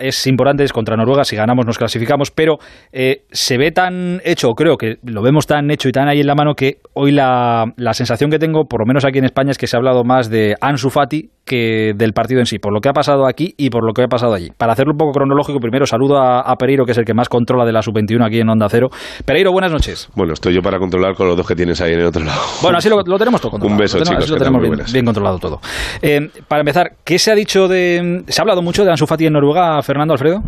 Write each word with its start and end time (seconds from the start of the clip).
es 0.00 0.26
importante, 0.26 0.64
es 0.64 0.72
contra 0.72 0.96
Noruega, 0.96 1.24
si 1.24 1.36
ganamos 1.36 1.66
nos 1.66 1.78
clasificamos, 1.78 2.30
pero 2.30 2.58
eh, 2.92 3.24
se 3.30 3.58
ve 3.58 3.70
tan 3.70 4.20
hecho, 4.24 4.48
creo 4.54 4.76
que 4.76 4.96
lo 5.04 5.22
vemos 5.22 5.46
tan 5.46 5.70
hecho 5.70 5.88
y 5.88 5.92
tan 5.92 6.08
ahí 6.08 6.20
en 6.20 6.26
la 6.26 6.34
mano 6.34 6.54
que 6.54 6.78
hoy 6.94 7.12
la, 7.12 7.66
la 7.76 7.94
sensación 7.94 8.30
que 8.30 8.38
tengo, 8.38 8.64
por 8.64 8.80
lo 8.80 8.86
menos 8.86 9.04
aquí 9.04 9.18
en 9.18 9.24
España, 9.24 9.50
es 9.50 9.58
que 9.58 9.66
se 9.66 9.76
ha 9.76 9.78
hablado 9.78 10.02
más 10.04 10.30
de 10.30 10.56
Ansu 10.60 10.90
Fati 10.90 11.30
que 11.50 11.94
del 11.96 12.12
partido 12.12 12.38
en 12.38 12.46
sí, 12.46 12.60
por 12.60 12.72
lo 12.72 12.80
que 12.80 12.88
ha 12.88 12.92
pasado 12.92 13.26
aquí 13.26 13.54
y 13.56 13.70
por 13.70 13.84
lo 13.84 13.92
que 13.92 14.04
ha 14.04 14.06
pasado 14.06 14.34
allí. 14.34 14.50
Para 14.56 14.72
hacerlo 14.72 14.92
un 14.92 14.98
poco 14.98 15.10
cronológico, 15.10 15.58
primero 15.58 15.84
saludo 15.84 16.16
a, 16.16 16.42
a 16.42 16.54
Pereiro, 16.54 16.84
que 16.84 16.92
es 16.92 16.98
el 16.98 17.04
que 17.04 17.12
más 17.12 17.28
controla 17.28 17.64
de 17.64 17.72
la 17.72 17.82
sub-21 17.82 18.24
aquí 18.24 18.38
en 18.38 18.48
Onda 18.48 18.68
Cero. 18.68 18.88
Pereiro, 19.24 19.50
buenas 19.50 19.72
noches. 19.72 20.08
Bueno, 20.14 20.32
estoy 20.32 20.54
yo 20.54 20.62
para 20.62 20.78
controlar 20.78 21.16
con 21.16 21.26
los 21.26 21.36
dos 21.36 21.48
que 21.48 21.56
tienes 21.56 21.80
ahí 21.80 21.92
en 21.92 22.00
el 22.00 22.06
otro 22.06 22.22
lado. 22.22 22.40
Bueno, 22.62 22.78
así 22.78 22.88
lo, 22.88 23.02
lo 23.04 23.18
tenemos 23.18 23.40
todo 23.40 23.50
controlado. 23.58 23.74
Un 23.74 23.80
beso, 23.80 23.98
lo 23.98 24.04
tenemos, 24.04 24.24
chicos, 24.24 24.38
así 24.38 24.44
lo 24.44 24.60
tenemos 24.60 24.92
bien, 24.92 25.04
controlado 25.04 25.38
todo. 25.38 25.60
Eh, 26.00 26.20
para 26.46 26.60
empezar, 26.60 26.92
¿qué 27.02 27.18
se 27.18 27.32
ha 27.32 27.34
dicho 27.34 27.66
de... 27.66 28.22
¿Se 28.28 28.40
ha 28.40 28.42
hablado 28.42 28.62
mucho 28.62 28.84
de 28.84 28.90
Ansu 28.92 29.06
Fati 29.06 29.26
en 29.26 29.32
Noruega, 29.32 29.82
Fernando 29.82 30.12
Alfredo? 30.12 30.42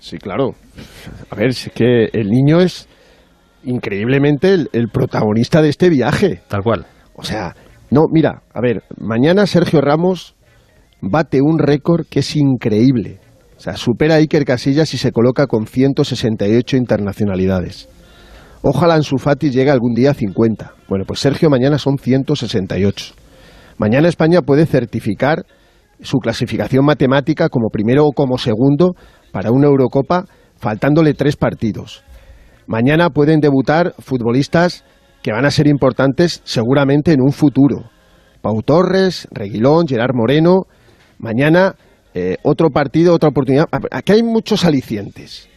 Sí, 0.00 0.18
claro. 0.18 0.54
A 1.30 1.36
ver, 1.36 1.54
si 1.54 1.68
es 1.68 1.74
que 1.74 2.08
el 2.12 2.28
niño 2.30 2.58
es 2.60 2.88
increíblemente 3.64 4.52
el, 4.52 4.68
el 4.72 4.88
protagonista 4.88 5.62
de 5.62 5.68
este 5.68 5.88
viaje. 5.88 6.42
Tal 6.48 6.62
cual. 6.62 6.84
O 7.14 7.22
sea, 7.22 7.54
no, 7.94 8.08
mira, 8.10 8.42
a 8.52 8.60
ver, 8.60 8.82
mañana 8.98 9.46
Sergio 9.46 9.80
Ramos 9.80 10.34
bate 11.00 11.40
un 11.40 11.60
récord 11.60 12.04
que 12.10 12.20
es 12.20 12.34
increíble. 12.34 13.20
O 13.56 13.60
sea, 13.60 13.76
supera 13.76 14.14
a 14.14 14.16
Iker 14.16 14.44
Casillas 14.44 14.92
y 14.94 14.98
se 14.98 15.12
coloca 15.12 15.46
con 15.46 15.68
168 15.68 16.76
internacionalidades. 16.76 17.88
Ojalá 18.62 18.94
Ansu 18.94 19.16
Fati 19.16 19.50
llegue 19.50 19.70
algún 19.70 19.94
día 19.94 20.10
a 20.10 20.14
50. 20.14 20.72
Bueno, 20.88 21.04
pues 21.06 21.20
Sergio 21.20 21.48
mañana 21.50 21.78
son 21.78 21.96
168. 21.96 23.14
Mañana 23.78 24.08
España 24.08 24.42
puede 24.42 24.66
certificar 24.66 25.44
su 26.00 26.18
clasificación 26.18 26.84
matemática 26.84 27.48
como 27.48 27.68
primero 27.68 28.06
o 28.06 28.10
como 28.10 28.38
segundo 28.38 28.96
para 29.30 29.52
una 29.52 29.68
Eurocopa 29.68 30.24
faltándole 30.56 31.14
tres 31.14 31.36
partidos. 31.36 32.02
Mañana 32.66 33.10
pueden 33.10 33.38
debutar 33.38 33.94
futbolistas 34.00 34.84
que 35.24 35.32
van 35.32 35.46
a 35.46 35.50
ser 35.50 35.66
importantes 35.66 36.42
seguramente 36.44 37.10
en 37.14 37.22
un 37.22 37.32
futuro. 37.32 37.90
Pau 38.42 38.60
Torres, 38.62 39.26
Reguilón, 39.30 39.88
Gerard 39.88 40.14
Moreno. 40.14 40.66
Mañana 41.18 41.74
eh, 42.12 42.36
otro 42.42 42.68
partido, 42.68 43.14
otra 43.14 43.30
oportunidad. 43.30 43.64
Aquí 43.90 44.12
hay 44.12 44.22
muchos 44.22 44.66
alicientes. 44.66 45.48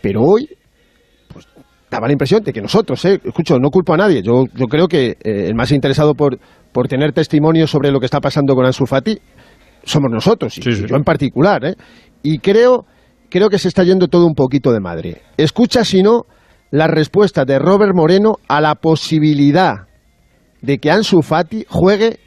Pero 0.00 0.22
hoy, 0.22 0.48
pues 1.26 1.44
daba 1.90 2.06
la 2.06 2.12
impresión 2.12 2.44
de 2.44 2.52
que 2.52 2.62
nosotros, 2.62 3.04
eh, 3.04 3.20
escucho, 3.24 3.58
no 3.58 3.70
culpo 3.70 3.94
a 3.94 3.96
nadie. 3.96 4.22
Yo, 4.22 4.44
yo 4.54 4.66
creo 4.68 4.86
que 4.86 5.16
eh, 5.24 5.48
el 5.48 5.56
más 5.56 5.72
interesado 5.72 6.14
por, 6.14 6.38
por 6.70 6.86
tener 6.86 7.12
testimonio 7.12 7.66
sobre 7.66 7.90
lo 7.90 7.98
que 7.98 8.06
está 8.06 8.20
pasando 8.20 8.54
con 8.54 8.64
Ansu 8.64 8.86
Fati 8.86 9.18
somos 9.82 10.12
nosotros, 10.12 10.56
y, 10.58 10.62
Sí, 10.62 10.72
sí. 10.72 10.84
y 10.84 10.86
yo 10.86 10.94
en 10.94 11.02
particular. 11.02 11.64
¿eh? 11.64 11.74
Y 12.22 12.38
creo, 12.38 12.84
creo 13.28 13.48
que 13.48 13.58
se 13.58 13.66
está 13.66 13.82
yendo 13.82 14.06
todo 14.06 14.24
un 14.24 14.34
poquito 14.34 14.72
de 14.72 14.78
madre. 14.78 15.22
Escucha, 15.36 15.84
si 15.84 16.00
no, 16.00 16.26
la 16.70 16.86
respuesta 16.86 17.44
de 17.44 17.58
Robert 17.58 17.92
Moreno 17.94 18.36
a 18.48 18.60
la 18.60 18.74
posibilidad 18.74 19.86
de 20.62 20.78
que 20.78 20.90
Ansu 20.90 21.22
Fati 21.22 21.64
juegue 21.68 22.18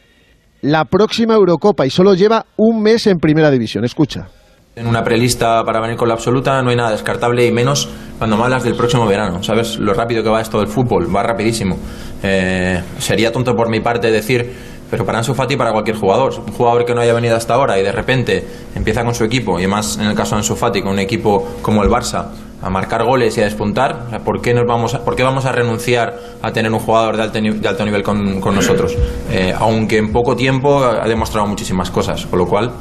la 0.61 0.85
próxima 0.85 1.35
Eurocopa 1.35 1.85
y 1.85 1.89
solo 1.89 2.13
lleva 2.13 2.45
un 2.57 2.81
mes 2.81 3.07
en 3.07 3.17
primera 3.19 3.51
división. 3.51 3.85
Escucha. 3.85 4.27
En 4.75 4.87
una 4.87 5.03
prelista 5.03 5.63
para 5.65 5.81
venir 5.81 5.97
con 5.97 6.07
la 6.07 6.13
absoluta 6.13 6.61
no 6.61 6.69
hay 6.69 6.75
nada 6.75 6.91
descartable 6.91 7.45
y 7.45 7.51
menos 7.51 7.89
cuando 8.17 8.37
me 8.37 8.43
hablas 8.43 8.63
del 8.63 8.75
próximo 8.75 9.05
verano. 9.05 9.43
¿Sabes 9.43 9.77
lo 9.77 9.93
rápido 9.93 10.23
que 10.23 10.29
va 10.29 10.39
esto 10.39 10.59
del 10.59 10.67
fútbol? 10.67 11.13
Va 11.13 11.23
rapidísimo. 11.23 11.77
Eh, 12.23 12.81
sería 12.97 13.31
tonto 13.31 13.55
por 13.55 13.69
mi 13.69 13.81
parte 13.81 14.09
decir, 14.09 14.53
pero 14.89 15.05
para 15.05 15.17
Ansu 15.17 15.33
Fati 15.33 15.57
para 15.57 15.71
cualquier 15.71 15.97
jugador. 15.97 16.33
Un 16.39 16.53
jugador 16.53 16.85
que 16.85 16.93
no 16.93 17.01
haya 17.01 17.13
venido 17.13 17.35
hasta 17.35 17.55
ahora 17.55 17.77
y 17.77 17.83
de 17.83 17.91
repente 17.91 18.45
empieza 18.75 19.03
con 19.03 19.13
su 19.13 19.23
equipo, 19.25 19.59
y 19.59 19.67
más 19.67 19.97
en 19.97 20.05
el 20.05 20.15
caso 20.15 20.35
de 20.35 20.39
Ansu 20.39 20.55
Fati, 20.55 20.81
con 20.81 20.93
un 20.93 20.99
equipo 20.99 21.57
como 21.61 21.83
el 21.83 21.89
Barça, 21.89 22.27
a 22.61 22.69
marcar 22.69 23.03
goles 23.05 23.37
y 23.37 23.41
a 23.41 23.45
despuntar, 23.45 24.07
o 24.13 24.19
¿por, 24.23 24.41
qué 24.41 24.53
nos 24.53 24.65
vamos 24.67 24.93
a, 24.93 25.03
¿por 25.05 25.15
qué 25.15 25.23
vamos 25.23 25.45
a 25.45 25.51
renunciar 25.51 26.13
a 26.41 26.51
tener 26.51 26.71
un 26.71 26.79
jugador 26.79 27.15
de 27.17 27.23
alto, 27.23 27.85
nivel 27.85 28.03
con, 28.03 28.41
con 28.41 28.55
nosotros? 28.55 28.95
Eh, 29.31 29.53
aunque 29.57 29.97
en 29.97 30.11
poco 30.11 30.35
tiempo 30.35 30.83
ha 30.83 31.07
demostrado 31.07 31.47
muchísimas 31.47 31.89
cosas, 31.89 32.25
con 32.25 32.39
lo 32.39 32.45
cual 32.45 32.71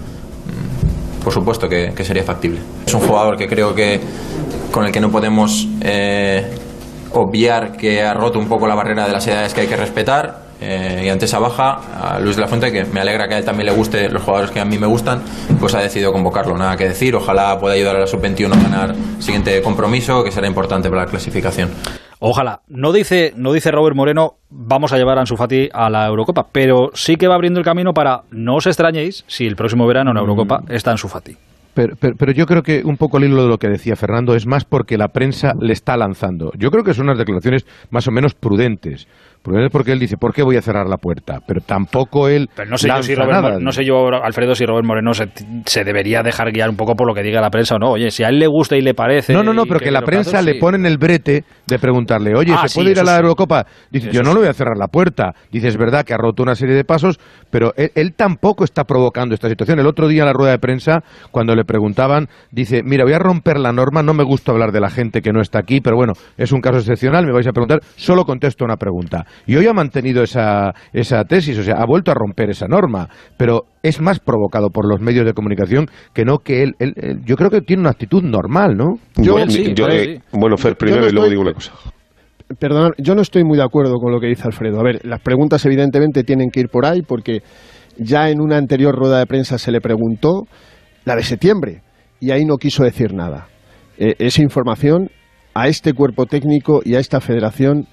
por 1.22 1.32
supuesto 1.32 1.68
que, 1.68 1.92
que 1.94 2.04
sería 2.04 2.22
factible. 2.22 2.60
Es 2.86 2.94
un 2.94 3.00
jugador 3.00 3.36
que 3.36 3.46
creo 3.46 3.74
que 3.74 4.00
con 4.72 4.86
el 4.86 4.92
que 4.92 5.00
no 5.00 5.10
podemos 5.10 5.68
eh, 5.80 6.54
obviar 7.12 7.76
que 7.76 8.02
ha 8.02 8.14
roto 8.14 8.38
un 8.38 8.48
poco 8.48 8.66
la 8.66 8.74
barrera 8.74 9.06
de 9.06 9.12
las 9.12 9.26
edades 9.26 9.52
que 9.54 9.62
hay 9.62 9.66
que 9.66 9.76
respetar. 9.76 10.47
Eh, 10.60 11.02
y 11.06 11.08
ante 11.08 11.24
esa 11.26 11.38
baja, 11.38 12.14
a 12.14 12.18
Luis 12.20 12.36
de 12.36 12.42
la 12.42 12.48
Fuente, 12.48 12.72
que 12.72 12.84
me 12.84 13.00
alegra 13.00 13.28
que 13.28 13.34
a 13.34 13.38
él 13.38 13.44
también 13.44 13.66
le 13.66 13.72
guste 13.72 14.08
los 14.08 14.22
jugadores 14.22 14.50
que 14.50 14.60
a 14.60 14.64
mí 14.64 14.78
me 14.78 14.86
gustan, 14.86 15.22
pues 15.60 15.74
ha 15.74 15.80
decidido 15.80 16.12
convocarlo. 16.12 16.56
Nada 16.56 16.76
que 16.76 16.88
decir. 16.88 17.14
Ojalá 17.14 17.58
pueda 17.60 17.74
ayudar 17.74 17.96
a 17.96 18.00
la 18.00 18.06
sub-21 18.06 18.52
a 18.52 18.62
ganar 18.62 18.90
el 18.96 19.22
siguiente 19.22 19.60
compromiso, 19.62 20.22
que 20.24 20.30
será 20.32 20.46
importante 20.46 20.88
para 20.88 21.02
la 21.04 21.08
clasificación. 21.10 21.70
Ojalá. 22.20 22.62
No 22.66 22.92
dice, 22.92 23.32
no 23.36 23.52
dice 23.52 23.70
Robert 23.70 23.94
Moreno, 23.94 24.34
vamos 24.50 24.92
a 24.92 24.96
llevar 24.98 25.18
a 25.18 25.20
Ansu 25.20 25.36
Fati 25.36 25.68
a 25.72 25.88
la 25.88 26.06
Eurocopa, 26.06 26.46
pero 26.50 26.90
sí 26.94 27.14
que 27.16 27.28
va 27.28 27.36
abriendo 27.36 27.60
el 27.60 27.64
camino 27.64 27.94
para, 27.94 28.22
no 28.32 28.56
os 28.56 28.66
extrañéis, 28.66 29.24
si 29.28 29.46
el 29.46 29.54
próximo 29.54 29.86
verano 29.86 30.10
en 30.10 30.14
la 30.16 30.20
Eurocopa 30.22 30.62
está 30.68 30.90
Ansu 30.90 31.06
Fati. 31.06 31.36
Pero, 31.74 31.94
pero- 32.00 32.16
pero 32.16 32.32
yo 32.32 32.44
creo 32.46 32.64
que 32.64 32.82
un 32.84 32.96
poco 32.96 33.18
al 33.18 33.24
hilo 33.24 33.40
de 33.44 33.48
lo 33.48 33.58
que 33.58 33.68
decía 33.68 33.94
Fernando 33.94 34.34
es 34.34 34.46
más 34.46 34.64
porque 34.64 34.98
la 34.98 35.06
prensa 35.08 35.52
le 35.60 35.72
está 35.72 35.96
lanzando. 35.96 36.50
Yo 36.58 36.72
creo 36.72 36.82
que 36.82 36.92
son 36.92 37.04
unas 37.04 37.18
declaraciones 37.18 37.66
más 37.90 38.08
o 38.08 38.10
menos 38.10 38.34
prudentes. 38.34 39.06
Porque 39.70 39.92
él 39.92 39.98
dice, 39.98 40.16
¿por 40.16 40.32
qué 40.32 40.42
voy 40.42 40.56
a 40.56 40.62
cerrar 40.62 40.86
la 40.86 40.96
puerta? 40.96 41.38
Pero 41.46 41.60
tampoco 41.60 42.28
él 42.28 42.48
Pero 42.54 42.70
no 42.70 42.78
sé, 42.78 42.88
yo 42.88 43.02
si 43.02 43.14
Robert 43.14 43.32
nada. 43.32 43.58
No 43.60 43.72
sé 43.72 43.84
yo, 43.84 44.08
Alfredo, 44.22 44.54
si 44.54 44.64
Robert 44.64 44.86
Moreno 44.86 45.12
se, 45.14 45.28
se 45.66 45.84
debería 45.84 46.22
dejar 46.22 46.52
guiar 46.52 46.70
un 46.70 46.76
poco 46.76 46.94
por 46.94 47.06
lo 47.06 47.14
que 47.14 47.22
diga 47.22 47.40
la 47.40 47.50
prensa 47.50 47.76
o 47.76 47.78
no. 47.78 47.90
Oye, 47.92 48.10
si 48.10 48.24
a 48.24 48.28
él 48.28 48.38
le 48.38 48.46
gusta 48.46 48.76
y 48.76 48.80
le 48.80 48.94
parece. 48.94 49.32
No, 49.32 49.42
no, 49.42 49.52
no, 49.52 49.64
pero 49.66 49.80
que 49.80 49.90
la 49.90 50.02
prensa 50.02 50.32
casos, 50.32 50.46
le 50.46 50.52
sí. 50.54 50.58
pone 50.60 50.78
en 50.78 50.86
el 50.86 50.98
brete 50.98 51.44
de 51.66 51.78
preguntarle, 51.78 52.34
oye, 52.36 52.52
Ah, 52.56 52.62
¿se 52.62 52.68
sí, 52.68 52.78
puede 52.78 52.90
ir 52.92 53.00
a 53.00 53.04
la 53.04 53.12
sí. 53.12 53.20
Eurocopa? 53.20 53.66
Dice, 53.90 54.10
yo 54.10 54.22
no 54.22 54.32
le 54.32 54.40
voy 54.40 54.48
a 54.48 54.52
cerrar 54.54 54.76
la 54.76 54.88
puerta. 54.88 55.32
Dice, 55.50 55.68
es 55.68 55.76
verdad 55.76 56.04
que 56.04 56.14
ha 56.14 56.18
roto 56.18 56.42
una 56.42 56.54
serie 56.54 56.74
de 56.74 56.84
pasos, 56.84 57.18
pero 57.50 57.72
él, 57.76 57.90
él 57.94 58.14
tampoco 58.14 58.64
está 58.64 58.84
provocando 58.84 59.34
esta 59.34 59.48
situación. 59.48 59.78
El 59.78 59.86
otro 59.86 60.08
día 60.08 60.22
en 60.22 60.26
la 60.26 60.32
rueda 60.32 60.52
de 60.52 60.58
prensa, 60.58 61.00
cuando 61.30 61.54
le 61.54 61.64
preguntaban, 61.64 62.28
dice, 62.50 62.82
mira, 62.84 63.04
voy 63.04 63.12
a 63.14 63.18
romper 63.18 63.58
la 63.58 63.72
norma, 63.72 64.02
no 64.02 64.14
me 64.14 64.24
gusta 64.24 64.52
hablar 64.52 64.72
de 64.72 64.80
la 64.80 64.90
gente 64.90 65.20
que 65.22 65.32
no 65.32 65.40
está 65.40 65.58
aquí, 65.58 65.80
pero 65.80 65.96
bueno, 65.96 66.12
es 66.36 66.52
un 66.52 66.60
caso 66.60 66.78
excepcional, 66.78 67.26
me 67.26 67.32
vais 67.32 67.46
a 67.46 67.52
preguntar, 67.52 67.80
solo 67.96 68.24
contesto 68.24 68.64
una 68.64 68.76
pregunta. 68.76 69.24
Y 69.46 69.56
hoy 69.56 69.66
ha 69.66 69.72
mantenido 69.72 70.22
esa, 70.22 70.72
esa 70.92 71.24
tesis, 71.24 71.58
o 71.58 71.62
sea, 71.62 71.76
ha 71.76 71.86
vuelto 71.86 72.10
a 72.10 72.14
romper 72.14 72.50
esa 72.50 72.66
norma, 72.66 73.08
pero 73.36 73.62
es 73.82 74.00
más 74.00 74.18
provocado 74.20 74.68
por 74.70 74.86
los 74.88 75.00
medios 75.00 75.24
de 75.24 75.32
comunicación 75.32 75.86
que 76.12 76.24
no 76.24 76.38
que 76.38 76.62
él, 76.62 76.74
él- 76.78 76.94
él- 76.96 77.20
yo 77.24 77.36
creo 77.36 77.50
que 77.50 77.60
tiene 77.60 77.80
una 77.80 77.90
actitud 77.90 78.22
normal, 78.22 78.76
¿no? 78.76 78.94
Yo- 79.16 79.32
bueno, 79.32 79.50
sí, 79.50 79.72
yo, 79.74 79.84
vale, 79.86 80.02
eh, 80.02 80.20
sí. 80.20 80.38
bueno, 80.38 80.56
Fer, 80.56 80.76
primero 80.76 81.02
no 81.02 81.08
y 81.08 81.12
luego 81.12 81.26
estoy- 81.26 81.30
digo 81.30 81.42
una 81.42 81.52
cosa. 81.54 81.72
Perdona, 82.58 82.90
yo 82.98 83.14
no 83.14 83.20
estoy 83.22 83.44
muy 83.44 83.58
de 83.58 83.64
acuerdo 83.64 83.94
con 83.96 84.10
lo 84.12 84.20
que 84.20 84.26
dice 84.26 84.44
Alfredo. 84.44 84.80
A 84.80 84.82
ver, 84.82 85.00
las 85.04 85.20
preguntas 85.20 85.64
evidentemente 85.66 86.24
tienen 86.24 86.48
que 86.50 86.60
ir 86.60 86.68
por 86.68 86.86
ahí 86.86 87.02
porque 87.02 87.42
ya 87.98 88.30
en 88.30 88.40
una 88.40 88.56
anterior 88.56 88.94
rueda 88.94 89.18
de 89.18 89.26
prensa 89.26 89.58
se 89.58 89.70
le 89.70 89.80
preguntó 89.82 90.44
la 91.04 91.14
de 91.14 91.22
septiembre 91.24 91.82
y 92.20 92.30
ahí 92.30 92.44
no 92.46 92.56
quiso 92.56 92.84
decir 92.84 93.12
nada. 93.12 93.48
Eh, 93.98 94.14
esa 94.18 94.40
información 94.42 95.10
a 95.52 95.68
este 95.68 95.92
cuerpo 95.92 96.24
técnico 96.24 96.80
y 96.84 96.94
a 96.94 97.00
esta 97.00 97.20
federación 97.20 97.86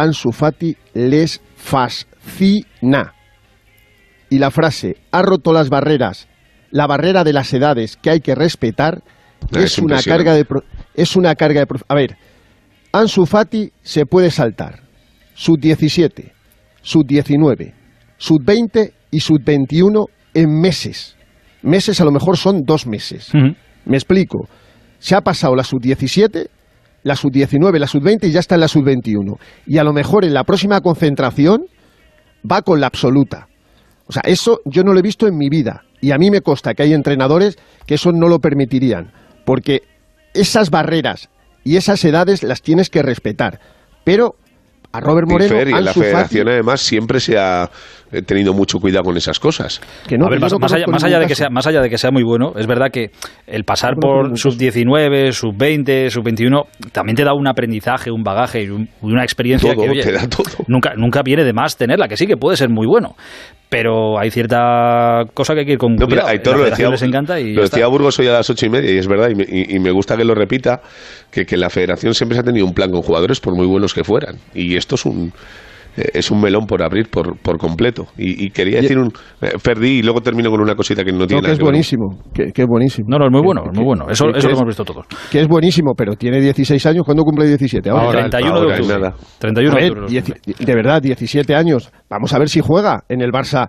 Ansu 0.00 0.32
Fati 0.32 0.76
les 0.94 1.40
fascina. 1.56 3.14
Y 4.30 4.38
la 4.38 4.50
frase 4.50 4.96
ha 5.10 5.22
roto 5.22 5.52
las 5.52 5.70
barreras, 5.70 6.28
la 6.70 6.86
barrera 6.86 7.24
de 7.24 7.32
las 7.32 7.52
edades 7.54 7.96
que 7.96 8.10
hay 8.10 8.20
que 8.20 8.34
respetar 8.34 9.02
Ah, 9.52 9.60
es 9.60 9.72
es 9.72 9.78
una 9.78 10.02
carga 10.02 10.34
de 10.34 10.44
es 10.94 11.16
una 11.16 11.34
carga 11.34 11.60
de 11.60 11.66
a 11.88 11.94
ver 11.94 12.16
Ansu 12.92 13.24
Fati 13.26 13.70
se 13.82 14.04
puede 14.04 14.30
saltar 14.30 14.82
sub 15.34 15.58
17 15.58 16.32
sub 16.82 17.06
19 17.06 17.74
sub 18.16 18.44
20 18.44 18.92
y 19.10 19.20
sub 19.20 19.42
21 19.44 20.04
en 20.34 20.60
meses. 20.60 21.16
Meses 21.62 22.00
a 22.00 22.04
lo 22.04 22.12
mejor 22.12 22.36
son 22.36 22.62
dos 22.64 22.86
meses. 22.86 23.30
Me 23.84 23.96
explico 23.96 24.48
se 24.98 25.14
ha 25.14 25.20
pasado 25.20 25.54
la 25.54 25.64
sub 25.64 25.80
17 25.80 26.48
la 27.02 27.16
sub 27.16 27.30
19 27.30 27.78
la 27.78 27.86
sub 27.86 28.02
20 28.02 28.26
y 28.26 28.32
ya 28.32 28.40
está 28.40 28.54
en 28.56 28.62
la 28.62 28.68
sub 28.68 28.84
21 28.84 29.36
y 29.66 29.78
a 29.78 29.84
lo 29.84 29.92
mejor 29.92 30.24
en 30.24 30.34
la 30.34 30.44
próxima 30.44 30.80
concentración 30.80 31.64
va 32.44 32.62
con 32.62 32.80
la 32.80 32.86
absoluta 32.86 33.48
o 34.08 34.12
sea, 34.12 34.22
eso 34.24 34.60
yo 34.64 34.82
no 34.82 34.92
lo 34.92 34.98
he 34.98 35.02
visto 35.02 35.28
en 35.28 35.36
mi 35.36 35.48
vida. 35.50 35.84
Y 36.00 36.12
a 36.12 36.18
mí 36.18 36.30
me 36.30 36.40
consta 36.40 36.72
que 36.74 36.82
hay 36.82 36.94
entrenadores 36.94 37.58
que 37.86 37.94
eso 37.94 38.10
no 38.10 38.28
lo 38.28 38.38
permitirían. 38.38 39.12
Porque 39.44 39.82
esas 40.32 40.70
barreras 40.70 41.28
y 41.62 41.76
esas 41.76 42.02
edades 42.04 42.42
las 42.42 42.62
tienes 42.62 42.88
que 42.88 43.02
respetar. 43.02 43.60
Pero 44.04 44.36
a 44.92 45.00
Robert 45.00 45.28
Y 45.28 45.32
Moreno, 45.32 45.54
Fer, 45.54 45.68
y 45.68 45.72
en 45.72 45.84
la 45.84 45.92
federación 45.92 46.48
además 46.48 46.80
siempre 46.80 47.20
se 47.20 47.36
ha 47.36 47.70
tenido 48.26 48.54
mucho 48.54 48.78
cuidado 48.78 49.04
con 49.04 49.16
esas 49.16 49.38
cosas. 49.38 49.80
Que 50.06 50.16
no, 50.16 50.26
a 50.26 50.30
ver, 50.30 50.40
más, 50.40 50.52
allá, 50.52 50.86
más, 50.86 51.04
allá 51.04 51.18
de 51.18 51.26
que 51.26 51.34
sea, 51.34 51.50
más 51.50 51.66
allá 51.66 51.82
de 51.82 51.90
que 51.90 51.98
sea 51.98 52.10
muy 52.10 52.22
bueno, 52.22 52.52
es 52.56 52.66
verdad 52.66 52.88
que 52.90 53.10
el 53.46 53.64
pasar 53.64 53.96
por 53.96 54.36
sub-19, 54.38 55.32
sub-20, 55.32 56.10
sub-21 56.10 56.64
también 56.92 57.16
te 57.16 57.24
da 57.24 57.34
un 57.34 57.46
aprendizaje, 57.46 58.10
un 58.10 58.22
bagaje 58.22 58.64
y 58.64 58.68
una 59.02 59.22
experiencia 59.22 59.74
que 59.74 59.88
Nunca, 60.66 60.94
nunca 60.96 61.22
viene 61.22 61.44
de 61.44 61.52
más 61.52 61.76
tenerla, 61.76 62.08
que 62.08 62.16
sí 62.16 62.26
que 62.26 62.36
puede 62.36 62.56
ser 62.56 62.68
muy 62.68 62.86
bueno. 62.86 63.16
Pero 63.68 64.18
hay 64.18 64.30
cierta 64.30 65.24
cosa 65.34 65.52
que 65.52 65.60
hay 65.60 65.66
que 65.66 65.72
ir 65.72 65.78
con 65.78 65.94
no, 65.94 66.06
cuidado. 66.06 66.28
Pero 66.42 66.58
lo 66.58 66.64
decía, 66.64 66.88
les 66.88 67.02
encanta 67.02 67.38
y 67.38 67.52
lo 67.52 67.62
decía 67.62 67.86
Burgos 67.86 68.18
hoy 68.18 68.28
a 68.28 68.32
las 68.32 68.48
ocho 68.48 68.64
y 68.64 68.70
media 68.70 68.90
y 68.90 68.96
es 68.96 69.06
verdad 69.06 69.28
y 69.28 69.78
me, 69.78 69.90
gusta 69.90 70.16
que 70.16 70.24
lo 70.24 70.34
repita 70.34 70.80
que, 71.30 71.44
que 71.44 71.58
la 71.58 71.68
Federación 71.68 72.14
siempre 72.14 72.34
se 72.34 72.40
ha 72.40 72.44
tenido 72.44 72.64
un 72.64 72.72
plan 72.72 72.90
con 72.90 73.02
jugadores 73.02 73.40
por 73.40 73.54
muy 73.54 73.66
buenos 73.66 73.92
que 73.92 74.04
fueran. 74.04 74.36
Y 74.54 74.76
esto 74.76 74.94
es 74.94 75.04
un 75.04 75.32
es 76.12 76.30
un 76.30 76.40
melón 76.40 76.66
por 76.66 76.82
abrir 76.82 77.08
por, 77.08 77.36
por 77.38 77.58
completo. 77.58 78.06
Y, 78.16 78.50
quería 78.50 78.80
decir 78.80 78.98
un. 78.98 79.12
Eh, 79.40 79.52
perdí 79.62 79.98
y 79.98 80.02
luego 80.02 80.20
termino 80.20 80.50
con 80.50 80.60
una 80.60 80.74
cosita 80.74 81.04
que 81.04 81.12
no 81.12 81.26
tiene 81.26 81.42
que 81.42 81.52
es 81.52 81.58
buenísimo, 81.58 82.22
que, 82.32 82.52
es 82.54 82.66
buenísimo. 82.66 83.08
No, 83.08 83.18
no, 83.18 83.26
es 83.26 83.32
muy 83.32 83.42
bueno, 83.42 83.62
es 83.70 83.76
muy 83.76 83.84
bueno. 83.84 84.06
Eso, 84.08 84.28
eso 84.34 84.48
lo 84.48 84.54
hemos 84.54 84.66
visto 84.66 84.84
todos. 84.84 85.06
Que 85.30 85.40
es 85.40 85.48
buenísimo, 85.48 85.94
pero 85.96 86.14
tiene 86.14 86.40
16 86.40 86.84
años. 86.86 87.04
¿Cuándo 87.04 87.22
cumple 87.22 87.46
17? 87.46 87.90
Ahora, 87.90 88.28
31 88.28 88.60
de 88.60 88.66
octubre. 88.66 89.10
31 89.38 89.76
de 89.76 89.88
octubre. 89.88 90.34
De 90.58 90.74
verdad, 90.74 91.02
17 91.02 91.54
años. 91.54 91.90
Vamos 92.08 92.32
a 92.32 92.38
ver 92.38 92.48
si 92.48 92.60
juega 92.60 93.04
en 93.08 93.20
el 93.20 93.30
Barça 93.30 93.68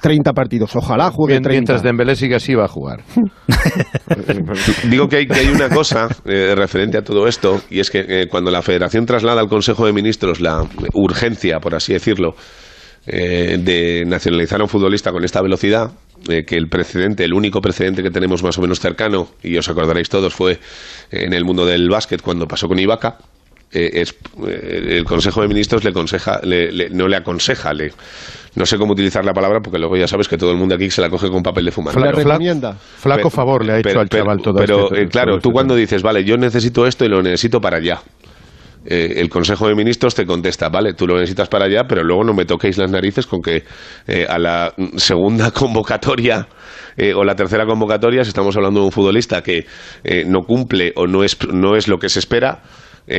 30 0.00 0.30
eh, 0.30 0.34
partidos. 0.34 0.74
Ojalá 0.76 1.10
juegue 1.10 1.34
30. 1.34 1.50
Mientras 1.50 1.82
Dembélé 1.82 2.16
siga 2.16 2.36
así, 2.36 2.54
va 2.54 2.64
a 2.64 2.68
jugar. 2.68 3.00
Digo 4.90 5.08
que 5.08 5.16
hay, 5.16 5.26
que 5.26 5.40
hay 5.40 5.48
una 5.48 5.68
cosa 5.68 6.08
referente 6.24 6.98
a 6.98 7.02
todo 7.02 7.26
esto, 7.26 7.60
y 7.70 7.80
es 7.80 7.90
que 7.90 8.26
cuando 8.30 8.50
la 8.50 8.62
Federación 8.62 9.06
traslada 9.06 9.40
al 9.40 9.48
Consejo 9.48 9.86
de 9.86 9.92
Ministros 9.92 10.40
la 10.40 10.64
urgencia, 10.94 11.45
por 11.60 11.74
así 11.74 11.92
decirlo, 11.92 12.34
eh, 13.08 13.56
de 13.60 14.04
nacionalizar 14.04 14.60
a 14.60 14.64
un 14.64 14.68
futbolista 14.68 15.12
con 15.12 15.24
esta 15.24 15.40
velocidad, 15.40 15.92
eh, 16.28 16.44
que 16.44 16.56
el 16.56 16.68
precedente, 16.68 17.22
el 17.22 17.34
único 17.34 17.60
precedente 17.60 18.02
que 18.02 18.10
tenemos 18.10 18.42
más 18.42 18.58
o 18.58 18.62
menos 18.62 18.80
cercano, 18.80 19.28
y 19.44 19.56
os 19.56 19.68
acordaréis 19.68 20.08
todos, 20.08 20.34
fue 20.34 20.58
en 21.12 21.32
el 21.32 21.44
mundo 21.44 21.64
del 21.64 21.88
básquet 21.88 22.20
cuando 22.20 22.48
pasó 22.48 22.66
con 22.66 22.78
Ibaka. 22.78 23.18
Eh, 23.72 24.02
es, 24.02 24.14
el 24.44 25.04
Consejo 25.04 25.42
de 25.42 25.48
Ministros 25.48 25.84
le, 25.84 25.90
aconseja, 25.90 26.40
no 26.90 27.08
le 27.08 27.16
aconseja, 27.16 27.72
le, 27.72 27.92
no 28.56 28.64
sé 28.66 28.78
cómo 28.78 28.94
utilizar 28.94 29.24
la 29.24 29.34
palabra 29.34 29.60
porque 29.60 29.78
luego 29.78 29.96
ya 29.96 30.08
sabes 30.08 30.26
que 30.26 30.38
todo 30.38 30.50
el 30.50 30.56
mundo 30.56 30.74
aquí 30.74 30.90
se 30.90 31.00
la 31.00 31.10
coge 31.10 31.28
con 31.28 31.42
papel 31.42 31.66
de 31.66 31.70
fumar. 31.70 31.94
Flaco, 31.94 32.16
recomienda. 32.16 32.72
Flaco 32.72 33.30
favor 33.30 33.64
le 33.64 33.72
ha 33.72 33.78
hecho 33.78 34.00
al 34.00 34.08
chaval 34.08 34.40
todo 34.40 34.58
Pero 34.58 34.86
este, 34.86 35.08
claro, 35.08 35.38
tú 35.38 35.52
cuando 35.52 35.76
dices, 35.76 36.02
vale, 36.02 36.24
yo 36.24 36.36
necesito 36.36 36.86
esto 36.86 37.04
y 37.04 37.08
lo 37.08 37.22
necesito 37.22 37.60
para 37.60 37.76
allá. 37.76 38.00
Eh, 38.88 39.14
el 39.20 39.28
Consejo 39.28 39.66
de 39.66 39.74
Ministros 39.74 40.14
te 40.14 40.24
contesta, 40.24 40.68
vale, 40.68 40.94
tú 40.94 41.08
lo 41.08 41.14
necesitas 41.14 41.48
para 41.48 41.64
allá, 41.64 41.84
pero 41.88 42.04
luego 42.04 42.22
no 42.22 42.34
me 42.34 42.44
toquéis 42.44 42.78
las 42.78 42.90
narices 42.90 43.26
con 43.26 43.42
que 43.42 43.64
eh, 44.06 44.26
a 44.28 44.38
la 44.38 44.72
segunda 44.96 45.50
convocatoria 45.52 46.46
eh, 46.96 47.12
o 47.12 47.24
la 47.24 47.34
tercera 47.34 47.66
convocatoria, 47.66 48.22
si 48.22 48.28
estamos 48.28 48.56
hablando 48.56 48.80
de 48.80 48.86
un 48.86 48.92
futbolista 48.92 49.42
que 49.42 49.66
no 50.26 50.42
cumple 50.42 50.92
o 50.94 51.06
no 51.06 51.24
es, 51.24 51.36
no 51.52 51.74
es 51.76 51.88
lo 51.88 51.98
que 51.98 52.08
se 52.08 52.20
espera, 52.20 52.62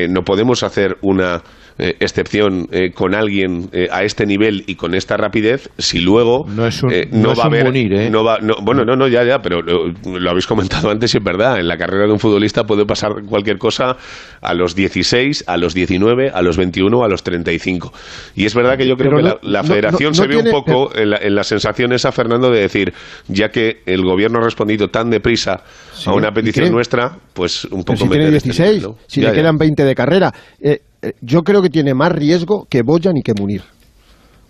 no 0.09 0.23
podemos 0.23 0.63
hacer 0.63 0.97
una 1.01 1.41
eh, 1.79 1.95
excepción 1.99 2.67
eh, 2.71 2.91
con 2.91 3.13
alguien 3.13 3.69
eh, 3.71 3.87
a 3.91 4.03
este 4.03 4.25
nivel 4.25 4.63
y 4.67 4.75
con 4.75 4.95
esta 4.95 5.15
rapidez 5.15 5.69
si 5.77 5.99
luego 5.99 6.45
no, 6.47 6.65
es 6.65 6.81
un, 6.81 6.91
no, 7.11 7.35
va 7.35 7.43
a 7.43 7.45
haber 7.47 8.11
no 8.11 8.23
va, 8.23 8.39
bueno 8.63 8.83
no 8.83 8.95
no 8.95 9.07
ya 9.07 9.23
ya 9.23 9.39
pero 9.43 9.61
lo, 9.61 10.29
habéis 10.29 10.47
comentado 10.47 10.89
antes 10.89 11.13
y 11.13 11.17
es 11.17 11.23
verdad 11.23 11.59
en 11.59 11.67
la 11.67 11.77
carrera 11.77 12.07
de 12.07 12.13
un 12.13 12.19
futbolista 12.19 12.63
puede 12.63 12.85
pasar 12.85 13.11
cualquier 13.29 13.57
cosa 13.57 13.95
a 14.41 14.53
los 14.53 14.75
16 14.75 15.43
a 15.45 15.57
los 15.57 15.73
19 15.73 16.31
a 16.33 16.41
los 16.41 16.57
21 16.57 17.03
a 17.03 17.07
los 17.07 17.21
35 17.21 17.93
y 18.35 18.45
es 18.45 18.55
verdad 18.55 18.77
que 18.77 18.87
yo 18.87 18.95
creo 18.97 19.17
que 19.17 19.37
la, 19.41 19.63
federación 19.63 20.15
se 20.15 20.25
ve 20.25 20.37
un 20.37 20.49
poco 20.49 20.89
en 20.95 21.11
la, 21.11 21.17
en 21.17 21.35
la, 21.35 21.43
sensación 21.43 21.93
esa 21.93 22.11
Fernando 22.11 22.49
de 22.49 22.61
decir 22.61 22.93
ya 23.27 23.49
que 23.49 23.81
el 23.85 24.03
gobierno 24.03 24.39
ha 24.39 24.43
respondido 24.43 24.87
tan 24.87 25.09
deprisa 25.09 25.63
a 26.05 26.13
una 26.13 26.31
petición 26.31 26.71
nuestra 26.71 27.17
pues 27.33 27.65
un 27.65 27.83
poco 27.83 27.99
si 27.99 28.09
tiene 28.09 28.31
16 28.31 28.87
si 29.07 29.21
le 29.21 29.31
quedan 29.31 29.57
20 29.57 29.83
de 29.83 29.95
carrera. 29.95 30.33
Eh, 30.59 30.81
yo 31.21 31.43
creo 31.43 31.61
que 31.61 31.69
tiene 31.69 31.93
más 31.93 32.11
riesgo 32.11 32.65
que 32.69 32.81
Boyan 32.81 33.17
y 33.17 33.21
que 33.21 33.33
Munir. 33.33 33.63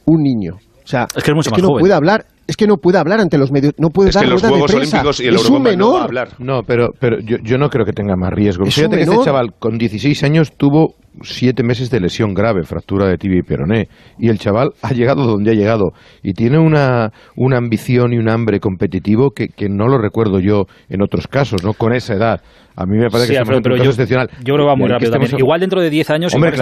Un 0.06 0.24
niño. 0.24 0.56
O 0.56 0.90
sea, 0.90 1.06
es 1.16 1.24
que, 1.24 1.34
no 1.62 1.74
puede 1.78 1.94
hablar, 1.94 2.26
es 2.48 2.56
que 2.56 2.66
no 2.66 2.78
puede 2.78 2.98
hablar 2.98 3.20
ante 3.20 3.38
los 3.38 3.52
medios, 3.52 3.74
no 3.78 3.90
puede 3.90 4.10
dar 4.10 4.24
que 4.24 4.30
los 4.30 4.42
Juegos 4.42 4.74
Olímpicos 4.74 5.20
y 5.20 5.28
el 5.28 5.36
es 5.36 5.50
un 5.50 5.62
menor. 5.62 6.10
No, 6.40 6.64
pero, 6.64 6.92
pero 6.98 7.20
yo, 7.20 7.36
yo, 7.44 7.58
no 7.58 7.70
creo 7.70 7.86
que 7.86 7.92
tenga 7.92 8.16
más 8.16 8.32
riesgo. 8.32 8.66
Fíjate 8.66 8.96
que 8.96 9.02
este 9.04 9.18
chaval 9.26 9.54
con 9.60 9.78
16 9.78 10.24
años 10.24 10.54
tuvo 10.56 10.96
siete 11.24 11.64
meses 11.64 11.90
de 11.90 12.00
lesión 12.00 12.34
grave, 12.34 12.64
fractura 12.64 13.08
de 13.08 13.18
tibia 13.18 13.40
y 13.40 13.44
peroné, 13.44 13.88
y 14.18 14.30
el 14.30 14.40
chaval 14.40 14.72
ha 14.82 14.94
llegado 14.94 15.26
donde 15.26 15.52
ha 15.52 15.54
llegado. 15.54 15.92
Y 16.24 16.34
tiene 16.34 16.60
una, 16.60 17.12
una 17.36 17.58
ambición 17.58 18.14
y 18.14 18.18
un 18.18 18.30
hambre 18.30 18.60
competitivo 18.60 19.32
que, 19.32 19.48
que 19.48 19.70
no 19.70 19.88
lo 19.88 19.98
recuerdo 19.98 20.40
yo 20.40 20.66
en 20.90 21.02
otros 21.02 21.28
casos, 21.28 21.64
no 21.64 21.74
con 21.74 21.94
esa 21.94 22.14
edad. 22.14 22.42
A 22.80 22.86
mí 22.86 22.96
me 22.96 23.10
parece 23.10 23.34
que 23.34 23.40
es 23.40 23.62
pero 23.64 23.76
yo, 23.76 23.90
excepcional. 23.90 24.30
Yo 24.44 24.54
creo 24.54 24.58
que 24.58 24.70
va 24.70 24.76
muy 24.76 24.88
rápido 24.88 25.12
Igual 25.36 25.60
dentro 25.60 25.82
de 25.82 25.90
10 25.90 26.10
años, 26.12 26.36
igual, 26.36 26.54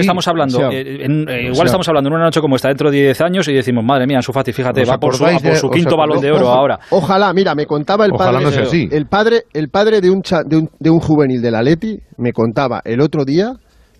estamos, 0.00 0.26
hablando, 0.26 0.68
eh, 0.68 1.04
en, 1.04 1.28
eh, 1.28 1.42
igual 1.52 1.66
estamos 1.66 1.88
hablando 1.88 2.08
en 2.08 2.14
una 2.16 2.24
noche 2.24 2.40
como 2.40 2.56
esta 2.56 2.66
dentro 2.68 2.90
de 2.90 3.02
10 3.02 3.20
años 3.20 3.46
y 3.46 3.52
decimos, 3.52 3.84
madre 3.84 4.04
mía, 4.08 4.16
Ansu 4.16 4.32
Fati, 4.32 4.52
fíjate, 4.52 4.84
va 4.84 4.98
por 4.98 5.14
su, 5.14 5.70
quinto 5.70 5.96
balón 5.96 6.20
de 6.20 6.32
oro 6.32 6.48
ahora. 6.48 6.80
Ojalá, 6.90 7.32
mira, 7.32 7.54
me 7.54 7.66
contaba 7.66 8.04
el 8.04 8.10
padre, 8.10 8.88
el 8.90 9.06
padre, 9.06 9.42
el 9.54 9.68
padre 9.68 10.00
de 10.00 10.10
un, 10.10 10.22
de 10.46 10.56
un, 10.56 10.70
de 10.76 10.90
un 10.90 10.98
juvenil 10.98 11.40
del 11.40 11.54
Atleti, 11.54 12.00
me 12.18 12.32
contaba 12.32 12.80
el 12.84 13.00
otro 13.00 13.24
día 13.24 13.52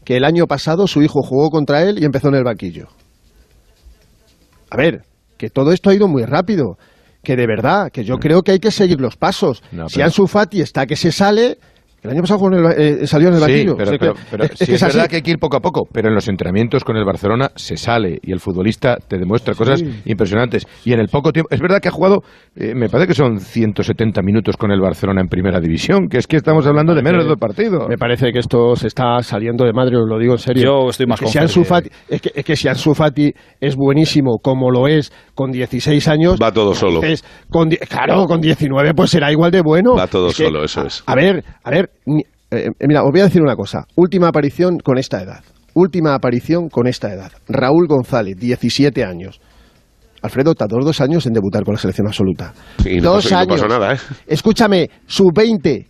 que 0.05 0.17
el 0.17 0.25
año 0.25 0.47
pasado 0.47 0.87
su 0.87 1.03
hijo 1.03 1.21
jugó 1.23 1.51
contra 1.51 1.83
él 1.83 1.99
y 2.01 2.05
empezó 2.05 2.29
en 2.29 2.37
el 2.37 2.45
banquillo. 2.45 2.89
A 4.71 4.77
ver, 4.77 5.03
que 5.37 5.51
todo 5.51 5.73
esto 5.73 5.91
ha 5.91 5.95
ido 5.95 6.09
muy 6.09 6.25
rápido 6.25 6.77
que 7.23 7.37
de 7.37 7.47
verdad, 7.47 7.91
que 7.93 8.05
yo 8.05 8.17
creo 8.17 8.43
que 8.43 8.53
hay 8.53 8.59
que 8.59 8.71
seguir 8.71 9.01
los 9.01 9.17
pasos. 9.17 9.63
si 9.89 10.01
Ansu 10.01 10.27
Fati 10.27 10.61
está 10.61 10.87
que 10.87 10.97
se 10.97 11.13
sale, 11.13 11.59
el 12.03 12.11
año 12.11 12.21
pasado 12.23 12.41
eh, 12.77 13.07
salió 13.07 13.29
en 13.29 13.35
el 13.35 13.41
banquillo. 13.41 13.77
pero, 13.77 14.45
es, 14.59 14.83
verdad 14.83 15.07
que 15.07 15.17
hay 15.17 15.23
que 15.23 15.33
ir 15.33 15.39
poco 15.39 15.57
a 15.57 15.61
poco, 15.61 15.87
pero 15.93 16.09
en 16.09 16.15
los 16.15 16.29
entrenamientos 16.29 16.83
con 16.83 16.97
el 16.97 17.05
Barcelona 17.05 17.51
se 17.57 17.77
sale 17.77 18.19
y 18.23 18.33
el 18.33 18.41
futbolista 18.41 18.97
te 18.97 19.19
demuestra 19.19 19.55
cosas 19.55 19.83
impresionantes. 20.05 20.67
Y 20.85 20.93
en 20.93 21.01
el 21.01 21.09
poco 21.09 21.33
tiempo, 21.33 21.49
es 21.51 21.61
verdad 21.61 21.79
que 21.81 21.89
ha 21.89 21.93
jugado, 21.93 22.23
eh, 22.57 22.75
me 22.75 22.89
parece 22.89 23.09
que 23.09 23.15
son 23.15 23.39
170 23.39 24.23
minutos 24.23 24.57
con 24.57 24.71
el 24.71 24.81
Barcelona 24.81 25.21
en 25.21 25.29
primera 25.29 25.61
división, 25.61 26.09
que 26.09 26.19
es 26.19 26.27
que 26.27 26.37
estamos 26.37 26.67
hablando 26.67 26.95
de 26.95 27.03
menos 27.03 27.25
de 27.25 27.29
dos 27.29 27.39
partidos. 27.39 27.87
Me 27.89 27.99
parece 27.99 28.33
que 28.33 28.39
esto 28.39 28.75
se 28.77 28.87
está 28.87 29.21
saliendo 29.23 29.65
de 29.65 29.73
madre, 29.73 29.97
os 29.97 30.09
lo 30.09 30.19
digo 30.19 30.33
en 30.33 30.39
serio. 30.39 30.63
Yo 30.63 30.91
estoy 30.91 31.07
más 31.07 31.21
es 31.21 31.33
que, 31.33 31.49
si 31.49 31.61
es, 32.09 32.23
que, 32.23 32.31
es 32.35 32.45
que 32.45 32.57
si 32.57 32.69
Ansu 32.69 32.95
Fati 32.95 33.33
es 33.61 33.77
buenísimo 33.77 34.39
como 34.43 34.71
lo 34.71 34.89
es 34.89 35.13
con 35.35 35.51
16 35.51 36.09
años. 36.09 36.39
Va 36.43 36.53
todo 36.53 36.75
solo. 36.75 37.01
con, 37.51 37.69
claro, 37.69 38.25
con 38.27 38.41
19 38.41 38.95
pues 38.95 39.11
será 39.11 39.31
igual 39.31 39.51
de 39.51 39.61
bueno. 39.61 39.95
Va 39.95 40.07
todo 40.07 40.31
solo, 40.31 40.65
eso 40.65 40.87
es. 40.87 41.03
A 41.07 41.15
ver, 41.15 41.45
a 41.63 41.71
ver, 41.71 41.90
eh, 42.51 42.69
mira, 42.87 43.05
os 43.05 43.11
voy 43.11 43.21
a 43.21 43.25
decir 43.25 43.43
una 43.43 43.55
cosa. 43.55 43.87
Última 43.97 44.29
aparición 44.29 44.79
con 44.79 44.99
esta 44.99 45.23
edad. 45.23 45.43
Última 45.75 46.15
aparición 46.15 46.69
con 46.69 46.87
esta 46.87 47.13
edad. 47.13 47.31
Raúl 47.49 47.87
González, 47.87 48.37
17 48.37 49.05
años. 49.05 49.41
Alfredo 50.23 50.55
tardó 50.55 50.79
dos 50.85 51.01
años 51.01 51.27
en 51.27 51.33
debutar 51.33 51.65
con 51.65 51.75
la 51.75 51.81
selección 51.81 52.07
absoluta. 52.07 52.53
dos 53.01 53.33
años. 53.33 53.63
nada, 53.69 53.95
¿eh? 53.95 53.99
Escúchame, 54.27 54.91
sub-20, 55.07 55.87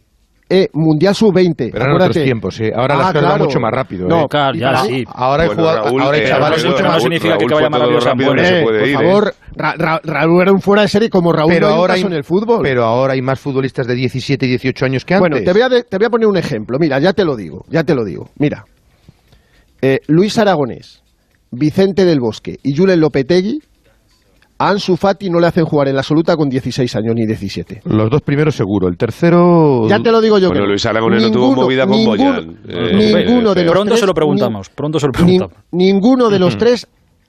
eh, 0.50 0.68
Mundial 0.72 1.14
Sub-20. 1.14 1.70
Pero 1.72 1.84
en 1.84 1.92
otros 1.92 2.16
tiempos, 2.16 2.60
¿eh? 2.60 2.72
Ahora 2.74 2.96
las 2.96 3.12
cosas 3.12 3.30
van 3.30 3.40
mucho 3.42 3.60
más 3.60 3.70
rápido. 3.70 4.08
No, 4.08 4.22
¿eh? 4.22 4.26
claro, 4.28 4.58
ya 4.58 4.76
sí. 4.78 5.04
Ahora 5.06 5.44
hay 5.44 5.48
jugadores, 5.50 6.02
ahora 6.02 6.16
hay 6.18 6.26
chavales 6.26 6.66
mucho 6.66 6.84
más 6.84 7.02
significa 7.02 7.38
que, 7.38 7.46
vaya 7.46 7.68
rápido 7.68 8.34
no 8.34 8.44
se 8.44 8.62
puede 8.62 8.92
por 8.92 9.04
favor, 9.04 9.34
Raúl 10.04 10.42
era 10.42 10.52
un 10.52 10.60
fuera 10.60 10.82
de 10.82 10.88
serie 10.88 11.08
como 11.08 11.32
Raúl 11.32 11.52
pero 11.52 11.68
ahora 11.68 11.94
hay, 11.94 12.02
en 12.02 12.12
el 12.12 12.24
fútbol. 12.24 12.60
Pero 12.62 12.84
ahora 12.84 13.12
hay 13.12 13.22
más 13.22 13.38
futbolistas 13.38 13.86
de 13.86 13.94
17 13.94 14.44
y 14.46 14.48
18 14.48 14.84
años 14.84 15.04
que 15.04 15.14
antes. 15.14 15.30
Bueno, 15.30 15.44
te 15.44 15.52
voy, 15.52 15.62
a 15.62 15.68
te 15.68 15.96
voy 15.96 16.06
a 16.06 16.10
poner 16.10 16.26
un 16.26 16.36
ejemplo. 16.36 16.78
Mira, 16.80 16.98
ya 16.98 17.12
te 17.12 17.24
lo 17.24 17.36
digo, 17.36 17.64
ya 17.68 17.84
te 17.84 17.94
lo 17.94 18.04
digo. 18.04 18.30
Mira, 18.36 18.64
eh, 19.80 20.00
Luis 20.08 20.36
Aragonés, 20.38 21.02
Vicente 21.52 22.04
del 22.04 22.20
Bosque 22.20 22.58
y 22.62 22.76
Julen 22.76 23.00
Lopetegui 23.00 23.60
a 24.60 24.68
Ansu 24.68 24.94
Fati 24.94 25.30
no 25.30 25.40
le 25.40 25.46
hacen 25.46 25.64
jugar 25.64 25.88
en 25.88 25.94
la 25.94 26.00
absoluta 26.00 26.36
con 26.36 26.50
16 26.50 26.94
años 26.96 27.14
ni 27.14 27.26
17. 27.26 27.80
Los 27.86 28.10
dos 28.10 28.20
primeros 28.20 28.54
seguro, 28.54 28.88
el 28.88 28.98
tercero... 28.98 29.88
Ya 29.88 29.98
te 30.00 30.12
lo 30.12 30.20
digo 30.20 30.38
yo. 30.38 30.48
Bueno, 30.50 30.66
Luis 30.66 30.84
Aragonés 30.84 31.22
no 31.22 31.30
tuvo 31.30 31.54
movida 31.54 31.86
con 31.86 32.04
Boyan. 32.04 32.58
Eh, 32.68 33.24
ninguno 33.24 33.54
de 33.54 33.64
los 33.64 33.72
pronto 33.72 33.96
se 33.96 34.06
lo 34.06 34.12
preguntamos, 34.12 34.68
pronto 34.68 35.00
se 35.00 35.06
lo 35.06 35.12
preguntamos. 35.12 35.54
ninguno 35.72 36.28
de 36.28 36.38
los 36.38 36.58
tres, 36.58 36.86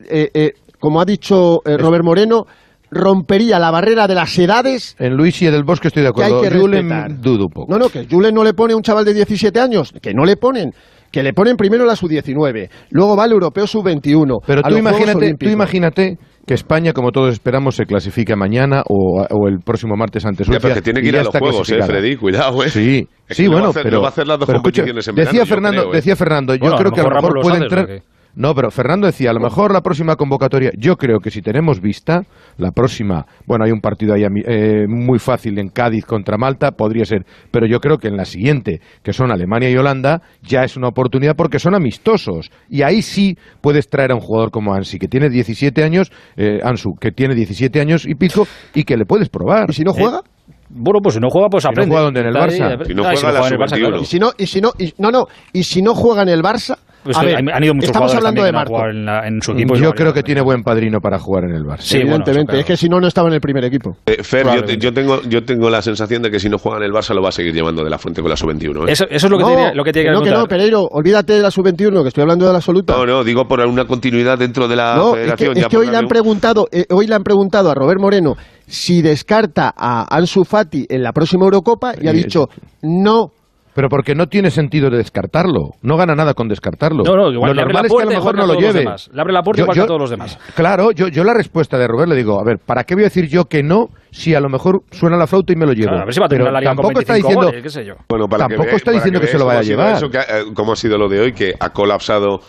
eh, 0.09 0.29
eh, 0.33 0.51
como 0.77 0.99
ha 0.99 1.05
dicho 1.05 1.61
Robert 1.63 2.03
Moreno, 2.03 2.47
rompería 2.91 3.59
la 3.59 3.71
barrera 3.71 4.07
de 4.09 4.15
las 4.15 4.37
edades. 4.37 4.97
En 4.99 5.15
Luis 5.15 5.41
y 5.41 5.45
del 5.45 5.63
Bosque 5.63 5.87
estoy 5.87 6.03
de 6.03 6.09
acuerdo. 6.09 6.41
Que 6.41 6.47
hay 6.47 6.51
que 6.51 6.59
Julen 6.59 7.21
dudo 7.21 7.47
poco. 7.47 7.71
No, 7.71 7.79
no, 7.79 7.87
que 7.87 8.07
Julen 8.11 8.35
no 8.35 8.43
le 8.43 8.53
pone 8.53 8.73
a 8.73 8.75
un 8.75 8.83
chaval 8.83 9.05
de 9.05 9.13
17 9.13 9.57
años, 9.57 9.93
que 10.01 10.13
no 10.13 10.25
le 10.25 10.35
ponen 10.35 10.73
que 11.11 11.23
le 11.23 11.33
ponen 11.33 11.57
primero 11.57 11.85
la 11.85 11.95
sub-19, 11.95 12.69
luego 12.91 13.17
va 13.17 13.25
el 13.25 13.33
europeo 13.33 13.67
sub-21. 13.67 14.43
Pero 14.45 14.61
tú 14.63 14.77
imagínate, 14.77 15.33
tú 15.33 15.49
imagínate 15.49 16.17
que 16.45 16.53
España, 16.53 16.93
como 16.93 17.11
todos 17.11 17.33
esperamos, 17.33 17.75
se 17.75 17.85
clasifica 17.85 18.35
mañana 18.35 18.83
o, 18.87 19.47
el 19.47 19.59
próximo 19.59 19.95
martes 19.95 20.25
ante 20.25 20.43
Suecia. 20.43 20.59
Ya, 20.59 20.61
pero 20.61 20.75
que 20.75 20.81
tiene 20.81 21.01
que 21.01 21.07
ir 21.07 21.17
a 21.17 21.23
los 21.23 21.35
Juegos, 21.35 21.69
eh, 21.69 21.81
Freddy, 21.81 22.15
cuidado, 22.15 22.63
eh. 22.63 22.69
Sí, 22.69 23.07
sí, 23.29 23.47
bueno, 23.47 23.71
pero... 23.73 24.01
va 24.01 24.07
a 24.07 24.09
hacer 24.09 24.27
las 24.27 24.39
dos 24.39 24.49
competiciones 24.49 25.07
en 25.07 25.15
verano, 25.15 25.31
decía 25.31 25.45
Fernando, 25.45 25.81
creo, 25.81 25.93
decía 25.93 26.15
Fernando, 26.15 26.55
yo 26.55 26.71
creo 26.75 26.91
que 26.91 27.01
a 27.01 27.03
lo 27.03 27.09
mejor 27.09 27.41
puede 27.41 27.57
entrar... 27.57 28.01
No, 28.35 28.55
pero 28.55 28.71
Fernando 28.71 29.07
decía, 29.07 29.31
a 29.31 29.33
lo 29.33 29.39
mejor 29.41 29.73
la 29.73 29.81
próxima 29.81 30.15
convocatoria, 30.15 30.71
yo 30.77 30.95
creo 30.95 31.19
que 31.19 31.31
si 31.31 31.41
tenemos 31.41 31.81
vista, 31.81 32.23
la 32.57 32.71
próxima, 32.71 33.25
bueno, 33.45 33.65
hay 33.65 33.71
un 33.71 33.81
partido 33.81 34.13
ahí 34.13 34.23
eh, 34.23 34.85
muy 34.87 35.19
fácil 35.19 35.59
en 35.59 35.67
Cádiz 35.69 36.05
contra 36.05 36.37
Malta, 36.37 36.71
podría 36.71 37.03
ser, 37.05 37.25
pero 37.51 37.65
yo 37.67 37.79
creo 37.79 37.97
que 37.97 38.07
en 38.07 38.15
la 38.15 38.25
siguiente, 38.25 38.79
que 39.03 39.11
son 39.13 39.31
Alemania 39.31 39.69
y 39.69 39.75
Holanda, 39.75 40.21
ya 40.41 40.63
es 40.63 40.77
una 40.77 40.87
oportunidad 40.87 41.35
porque 41.35 41.59
son 41.59 41.75
amistosos. 41.75 42.51
Y 42.69 42.83
ahí 42.83 43.01
sí 43.01 43.37
puedes 43.59 43.89
traer 43.89 44.11
a 44.11 44.15
un 44.15 44.21
jugador 44.21 44.51
como 44.51 44.73
Ansi, 44.73 44.97
que 44.97 45.07
tiene 45.07 45.29
17 45.29 45.83
años, 45.83 46.11
eh, 46.37 46.59
Ansu, 46.63 46.91
que 46.99 47.11
tiene 47.11 47.35
17 47.35 47.81
años 47.81 48.05
y 48.07 48.15
pico, 48.15 48.47
y 48.73 48.83
que 48.85 48.95
le 48.95 49.05
puedes 49.05 49.27
probar. 49.29 49.69
¿Y 49.69 49.73
si 49.73 49.83
no 49.83 49.91
juega? 49.93 50.21
Bueno, 50.69 50.99
pues 51.03 51.15
si 51.15 51.19
no 51.19 51.27
juega, 51.29 51.49
pues 51.49 51.63
Si 51.63 51.67
no 51.67 51.71
aprende. 51.71 51.91
juega, 51.93 52.05
¿dónde? 52.05 52.21
en 52.21 52.27
el 52.27 52.33
Barça. 52.33 52.63
aprende. 52.63 52.85
Si 52.85 52.93
no 52.93 53.03
Ah, 53.03 53.11
juega, 53.13 53.31
la 53.33 53.39
en 53.47 53.53
el 53.53 53.59
Barça, 53.59 53.67
sub-21. 53.75 53.79
claro. 53.89 54.01
Y 54.01 54.05
si 54.05 54.19
no, 54.19 54.31
y 54.37 54.45
si 54.47 54.61
no, 54.61 54.71
y- 54.79 54.93
no, 54.99 55.11
no, 55.11 55.25
y 55.51 55.63
si 55.63 55.81
no 55.81 55.93
juega 55.95 56.21
en 56.23 56.29
el 56.29 56.41
Barça, 56.41 56.77
Pues 57.03 57.17
a 57.17 57.21
que 57.21 57.25
ver, 57.27 57.35
han, 57.53 57.63
ido 57.63 57.73
muchos 57.73 57.89
estamos 57.89 58.11
jugadores 58.11 58.17
hablando 58.17 58.43
de 58.43 58.51
Marco. 58.51 58.73
jugado 58.73 58.89
en, 58.91 59.05
la- 59.05 59.27
en 59.27 59.41
su 59.41 59.51
equipo. 59.53 59.75
y 59.75 59.79
Yo 59.81 59.91
creo 59.93 60.13
que 60.13 60.21
tiene 60.23 60.41
buen 60.41 60.61
padrino 60.63 60.99
para 60.99 61.17
jugar 61.19 61.45
en 61.45 61.55
el 61.55 61.63
Barça. 61.63 61.79
Sí, 61.81 61.97
evidentemente. 61.97 62.45
claro. 62.51 62.59
Es 62.59 62.65
que 62.65 62.77
si 62.77 62.87
no, 62.89 62.99
no 62.99 63.07
estaba 63.07 63.27
en 63.29 63.33
el 63.35 63.41
primer 63.41 63.63
equipo. 63.65 63.97
Eh, 64.05 64.21
Fer, 64.23 64.41
yo, 64.41 64.51
Probablemente. 64.51 64.77
yo 64.85 64.93
tengo, 64.93 65.21
yo 65.23 65.43
tengo 65.43 65.69
la 65.69 65.81
sensación 65.81 66.21
de 66.21 66.29
que 66.29 66.39
si 66.39 66.49
no 66.49 66.57
juega 66.59 66.77
en 66.77 66.83
el 66.83 66.91
Barça 66.91 67.13
lo 67.15 67.21
va 67.21 67.29
a 67.29 67.31
seguir 67.31 67.53
llevando 67.53 67.83
de 67.83 67.89
la 67.89 67.97
fuente 67.97 68.21
con 68.21 68.29
la 68.29 68.37
sub-21. 68.37 68.87
¿eh? 68.87 68.91
Eso, 68.91 69.05
eso 69.09 69.27
es 69.27 69.31
lo 69.31 69.37
que, 69.37 69.43
no, 69.43 69.49
tiene, 69.49 69.75
lo 69.75 69.83
que 69.83 69.91
tiene 69.91 70.09
que 70.09 70.13
no, 70.13 70.21
que 70.21 70.29
no. 70.31 70.45
Pereiro, 70.45 70.81
olvídate 70.91 71.33
de 71.33 71.41
la 71.41 71.49
sub-21, 71.51 72.01
que 72.03 72.07
estoy 72.09 72.21
hablando 72.21 72.45
de 72.45 72.51
la 72.51 72.57
absoluta. 72.57 72.93
No, 72.95 73.05
no, 73.05 73.23
digo 73.23 73.45
por 73.47 73.59
una 73.61 73.85
continuidad 73.85 74.37
dentro 74.37 74.67
de 74.67 74.75
la 74.75 74.95
No, 74.95 75.15
es 75.15 75.31
que, 75.33 75.37
federación. 75.37 75.57
es 75.57 75.67
que 75.67 75.77
hoy 75.77 75.87
le 75.87 75.97
han 75.97 76.07
preguntado, 76.07 76.67
eh, 76.71 76.85
hoy 76.91 77.07
le 77.07 77.15
han 77.15 77.23
preguntado 77.23 77.71
a 77.71 77.73
Robert 77.75 77.99
Moreno 77.99 78.35
si 78.67 79.01
descarta 79.01 79.73
a 79.75 80.05
Ansu 80.15 80.45
Fati 80.45 80.85
en 80.89 81.03
la 81.03 81.11
próxima 81.13 81.45
Eurocopa 81.45 81.93
y 81.99 82.07
ha 82.07 82.13
dicho 82.13 82.47
no. 82.83 83.31
Pero 83.73 83.87
porque 83.87 84.15
no 84.15 84.27
tiene 84.27 84.51
sentido 84.51 84.89
de 84.89 84.97
descartarlo. 84.97 85.71
No 85.81 85.95
gana 85.95 86.13
nada 86.13 86.33
con 86.33 86.47
descartarlo. 86.49 87.03
No, 87.05 87.15
no, 87.15 87.31
igual 87.31 87.51
lo 87.51 87.53
le 87.55 87.61
abre 87.61 87.73
normal 87.73 87.83
la 87.83 87.87
es 87.87 87.87
que 87.87 87.87
a 87.87 87.89
puerta 87.89 88.05
lo 88.05 88.11
y 88.11 88.15
mejor 88.15 88.35
no 88.35 88.41
lo 88.41 88.43
a 88.43 88.47
todos 88.47 88.61
los 88.63 88.73
lleve. 88.73 88.79
demás. 88.83 89.09
Le 89.13 89.21
abre 89.21 89.33
la 89.33 89.41
puerta 89.43 89.61
y 89.61 89.65
juega 89.65 89.83
a 89.83 89.87
todos 89.87 89.99
los 90.01 90.09
demás. 90.09 90.39
Claro, 90.55 90.91
yo, 90.91 91.07
yo 91.07 91.23
la 91.23 91.33
respuesta 91.33 91.77
de 91.77 91.87
Robert 91.87 92.09
le 92.09 92.15
digo, 92.15 92.39
a 92.39 92.43
ver, 92.43 92.57
¿para 92.65 92.83
qué 92.83 92.95
voy 92.95 93.03
a 93.03 93.07
decir 93.07 93.27
yo 93.29 93.45
que 93.45 93.63
no 93.63 93.87
si 94.11 94.35
a 94.35 94.39
lo 94.41 94.49
mejor 94.49 94.81
suena 94.91 95.15
la 95.15 95.25
flauta 95.27 95.53
y 95.53 95.55
me 95.55 95.65
lo 95.65 95.71
llevo? 95.73 95.87
Claro, 95.89 96.01
a 96.01 96.05
ver 96.05 96.13
si 96.13 96.19
va 96.19 96.25
a 96.25 96.29
Pero 96.29 96.51
la 96.51 96.59
liga 96.59 96.71
con 96.71 96.77
tampoco 96.83 96.99
está 96.99 97.13
25 97.13 97.27
diciendo, 97.29 97.47
goles, 97.47 97.63
qué 97.63 97.69
sé 97.69 97.85
yo. 97.85 97.93
Bueno, 98.09 98.27
para 98.27 98.47
Tampoco 98.47 98.63
que 98.65 98.69
ve- 98.71 98.75
está 98.77 98.91
para 98.91 98.97
diciendo 98.97 99.19
que 99.21 99.27
se 99.27 99.37
veáis 99.37 99.39
lo 99.39 99.45
vaya 99.45 99.57
a 99.57 99.61
ha 99.61 99.63
llevar. 99.63 99.95
eso, 99.95 100.09
que, 100.09 100.17
eh, 100.17 100.53
cómo 100.53 100.73
ha 100.73 100.75
sido 100.75 100.97
lo 100.97 101.07
de 101.07 101.19
hoy, 101.21 101.31
que 101.33 101.53
ha 101.59 101.69
colapsado 101.69 102.39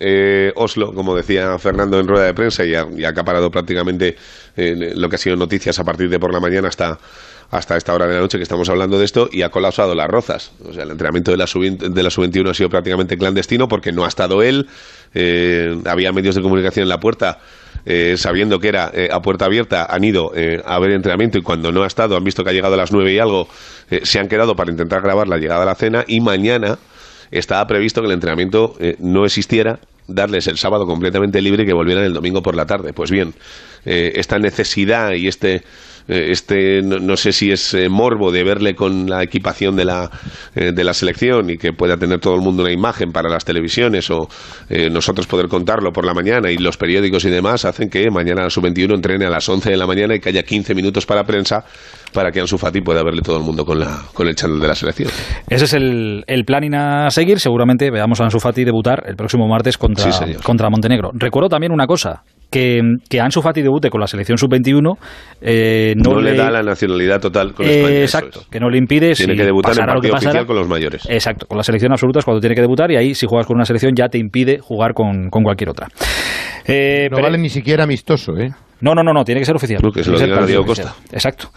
eh, 0.00 0.52
Oslo, 0.54 0.92
como 0.92 1.16
decía 1.16 1.58
Fernando 1.58 1.98
en 1.98 2.06
rueda 2.06 2.26
de 2.26 2.34
prensa, 2.34 2.64
y 2.64 2.74
ha, 2.74 2.86
y 2.96 3.04
ha 3.04 3.08
acaparado 3.08 3.50
prácticamente 3.50 4.14
eh, 4.56 4.92
lo 4.94 5.08
que 5.08 5.16
ha 5.16 5.18
sido 5.18 5.34
noticias 5.36 5.78
a 5.80 5.84
partir 5.84 6.08
de 6.08 6.18
por 6.20 6.32
la 6.32 6.38
mañana 6.40 6.68
hasta 6.68 6.98
hasta 7.50 7.76
esta 7.76 7.94
hora 7.94 8.06
de 8.06 8.14
la 8.14 8.20
noche 8.20 8.38
que 8.38 8.42
estamos 8.42 8.68
hablando 8.68 8.98
de 8.98 9.04
esto 9.04 9.28
y 9.32 9.42
ha 9.42 9.48
colapsado 9.48 9.94
las 9.94 10.08
rozas. 10.08 10.52
O 10.64 10.72
sea, 10.72 10.84
el 10.84 10.90
entrenamiento 10.90 11.30
de 11.30 11.36
la 11.36 11.46
sub 11.46 11.62
de 11.62 12.02
la 12.02 12.10
sub-21 12.10 12.50
ha 12.50 12.54
sido 12.54 12.68
prácticamente 12.68 13.16
clandestino 13.16 13.68
porque 13.68 13.92
no 13.92 14.04
ha 14.04 14.08
estado 14.08 14.42
él, 14.42 14.66
eh, 15.14 15.78
había 15.86 16.12
medios 16.12 16.34
de 16.34 16.42
comunicación 16.42 16.82
en 16.82 16.88
la 16.90 17.00
puerta 17.00 17.38
eh, 17.86 18.16
sabiendo 18.18 18.60
que 18.60 18.68
era 18.68 18.90
eh, 18.92 19.08
a 19.10 19.22
puerta 19.22 19.46
abierta, 19.46 19.86
han 19.88 20.04
ido 20.04 20.32
eh, 20.34 20.62
a 20.64 20.78
ver 20.78 20.90
entrenamiento 20.90 21.38
y 21.38 21.42
cuando 21.42 21.72
no 21.72 21.84
ha 21.84 21.86
estado, 21.86 22.16
han 22.16 22.24
visto 22.24 22.44
que 22.44 22.50
ha 22.50 22.52
llegado 22.52 22.74
a 22.74 22.76
las 22.76 22.92
nueve 22.92 23.12
y 23.12 23.18
algo, 23.18 23.48
eh, 23.90 24.00
se 24.04 24.18
han 24.18 24.28
quedado 24.28 24.54
para 24.56 24.70
intentar 24.70 25.00
grabar 25.00 25.28
la 25.28 25.38
llegada 25.38 25.62
a 25.62 25.66
la 25.66 25.74
cena 25.74 26.04
y 26.06 26.20
mañana 26.20 26.78
estaba 27.30 27.66
previsto 27.66 28.00
que 28.00 28.06
el 28.06 28.12
entrenamiento 28.12 28.74
eh, 28.78 28.96
no 28.98 29.24
existiera, 29.24 29.78
darles 30.06 30.46
el 30.46 30.56
sábado 30.56 30.86
completamente 30.86 31.40
libre 31.42 31.62
y 31.62 31.66
que 31.66 31.74
volvieran 31.74 32.04
el 32.04 32.14
domingo 32.14 32.42
por 32.42 32.54
la 32.54 32.66
tarde. 32.66 32.92
Pues 32.92 33.10
bien, 33.10 33.34
eh, 33.88 34.12
esta 34.16 34.38
necesidad 34.38 35.12
y 35.12 35.28
este 35.28 35.62
eh, 36.08 36.30
este 36.30 36.80
no, 36.82 36.98
no 36.98 37.16
sé 37.16 37.32
si 37.32 37.50
es 37.50 37.74
eh, 37.74 37.88
morbo 37.88 38.32
de 38.32 38.42
verle 38.42 38.74
con 38.74 39.08
la 39.08 39.22
equipación 39.22 39.76
de 39.76 39.84
la 39.84 40.10
eh, 40.54 40.72
de 40.72 40.84
la 40.84 40.94
selección 40.94 41.50
y 41.50 41.58
que 41.58 41.72
pueda 41.72 41.96
tener 41.96 42.18
todo 42.18 42.34
el 42.34 42.40
mundo 42.40 42.62
una 42.62 42.72
imagen 42.72 43.12
para 43.12 43.28
las 43.28 43.44
televisiones 43.44 44.10
o 44.10 44.26
eh, 44.70 44.88
nosotros 44.90 45.26
poder 45.26 45.48
contarlo 45.48 45.92
por 45.92 46.06
la 46.06 46.14
mañana 46.14 46.50
y 46.50 46.56
los 46.56 46.76
periódicos 46.76 47.24
y 47.26 47.30
demás 47.30 47.64
hacen 47.64 47.90
que 47.90 48.10
mañana 48.10 48.42
la 48.42 48.50
sub-21 48.50 48.94
entrene 48.94 49.26
a 49.26 49.30
las 49.30 49.46
11 49.48 49.70
de 49.70 49.76
la 49.76 49.86
mañana 49.86 50.14
y 50.14 50.20
que 50.20 50.30
haya 50.30 50.42
15 50.42 50.74
minutos 50.74 51.04
para 51.04 51.24
prensa 51.24 51.64
para 52.12 52.30
que 52.30 52.40
Ansu 52.40 52.56
Fati 52.56 52.80
pueda 52.80 53.02
verle 53.02 53.20
todo 53.20 53.36
el 53.36 53.42
mundo 53.42 53.66
con 53.66 53.78
la 53.78 54.02
con 54.14 54.26
el 54.26 54.34
channel 54.34 54.60
de 54.60 54.66
la 54.66 54.74
selección. 54.74 55.10
Ese 55.48 55.66
es 55.66 55.74
el, 55.74 56.24
el 56.26 56.44
planning 56.46 56.74
a 56.74 57.10
seguir. 57.10 57.38
Seguramente 57.38 57.90
veamos 57.90 58.18
a 58.20 58.24
Ansu 58.24 58.40
Fati 58.40 58.64
debutar 58.64 59.04
el 59.06 59.16
próximo 59.16 59.46
martes 59.46 59.76
contra, 59.76 60.10
Sí, 60.10 60.34
contra 60.42 60.70
Montenegro. 60.70 61.10
Recuerdo 61.12 61.50
también 61.50 61.72
una 61.72 61.86
cosa, 61.86 62.22
que, 62.50 62.80
que 63.08 63.20
Ansu 63.20 63.42
Fati 63.42 63.60
debute 63.62 63.90
con 63.90 64.00
la 64.00 64.06
selección 64.06 64.38
sub-21 64.38 64.96
eh, 65.40 65.94
no, 65.96 66.14
No, 66.14 66.20
le, 66.20 66.34
da 66.34 66.50
la 66.50 66.62
nacionalidad 66.62 67.20
total 67.20 67.52
con 67.52 67.66
Eh, 67.66 67.76
España. 67.80 67.94
eso 67.96 68.18
exacto, 68.18 68.40
es. 68.40 68.46
que 68.48 68.58
no 68.60 68.70
le 68.70 68.78
impide 68.78 69.12
Tiene 69.14 69.32
si 69.34 69.38
que 69.38 69.44
debutar 69.44 69.72
en 69.78 69.86
partido 69.86 70.12
pasara, 70.12 70.30
oficial 70.30 70.46
con 70.46 70.56
los 70.56 70.68
mayores. 70.68 71.06
Exacto, 71.08 71.46
con 71.46 71.56
la 71.58 71.62
selección 71.62 71.92
absoluta 71.92 72.20
es 72.20 72.24
cuando 72.24 72.40
tiene 72.40 72.54
que 72.54 72.62
debutar 72.62 72.90
y 72.90 72.96
ahí 72.96 73.14
si 73.14 73.26
juegas 73.26 73.46
con 73.46 73.56
una 73.56 73.64
selección 73.64 73.92
ya 73.94 74.08
te 74.08 74.18
impide 74.18 74.58
jugar 74.58 74.94
con, 74.94 75.28
con 75.30 75.42
cualquier 75.42 75.70
otra. 75.70 75.88
Eh, 76.66 77.08
no 77.10 77.20
vale 77.22 77.38
ni 77.38 77.48
siquiera 77.48 77.84
amistoso, 77.84 78.36
¿eh? 78.38 78.50
No, 78.80 78.94
no, 78.94 79.02
no, 79.02 79.12
no, 79.12 79.24
tiene 79.24 79.40
que 79.40 79.44
ser 79.44 79.56
oficial. 79.56 79.80
No, 79.82 79.90
que 79.90 80.04
se 80.04 80.10
lo 80.10 80.18
diga 80.18 80.46
Diego. 80.46 80.64
Costa. 80.64 80.94
Exacto. 81.12 81.48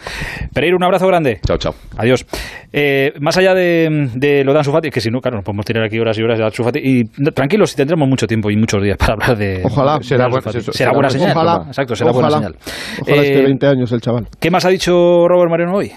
Pereira, 0.53 0.75
un 0.75 0.83
abrazo 0.83 1.05
grande. 1.07 1.39
Chao, 1.45 1.57
chao. 1.57 1.73
Adiós. 1.97 2.25
Eh, 2.73 3.13
más 3.19 3.37
allá 3.37 3.53
de, 3.53 4.09
de 4.15 4.43
lo 4.43 4.53
de 4.53 4.59
Ansu 4.59 4.71
Fati, 4.71 4.89
que 4.89 5.01
si 5.01 5.09
no, 5.09 5.19
claro, 5.19 5.37
nos 5.37 5.45
podemos 5.45 5.65
tirar 5.65 5.83
aquí 5.83 5.99
horas 5.99 6.17
y 6.17 6.23
horas 6.23 6.39
de 6.39 6.45
Ansu 6.45 6.63
Fati. 6.63 6.79
Y 6.83 7.03
tranquilos, 7.31 7.69
si 7.71 7.75
tendremos 7.75 8.07
mucho 8.09 8.25
tiempo 8.27 8.49
y 8.49 8.55
muchos 8.57 8.81
días 8.81 8.97
para 8.99 9.13
hablar 9.13 9.37
de. 9.37 9.61
Ojalá. 9.63 9.97
de 9.99 10.03
Será 10.03 10.27
buen- 10.27 10.41
será, 10.41 10.61
será 10.73 10.91
buena 10.91 11.07
buen- 11.09 11.19
señal. 11.19 11.37
Ojalá. 11.37 11.63
Exacto, 11.67 11.95
será 11.95 12.11
buena 12.11 12.27
Ojalá. 12.29 12.37
señal. 12.47 12.55
Ojalá 13.01 13.21
esté 13.23 13.39
Eh, 13.39 13.43
20 13.43 13.67
años 13.67 13.91
el 13.91 14.01
chaval. 14.01 14.27
¿Qué 14.39 14.49
más 14.51 14.65
ha 14.65 14.69
dicho 14.69 14.91
Robert 15.27 15.49
Mariano 15.51 15.73
hoy? 15.77 15.91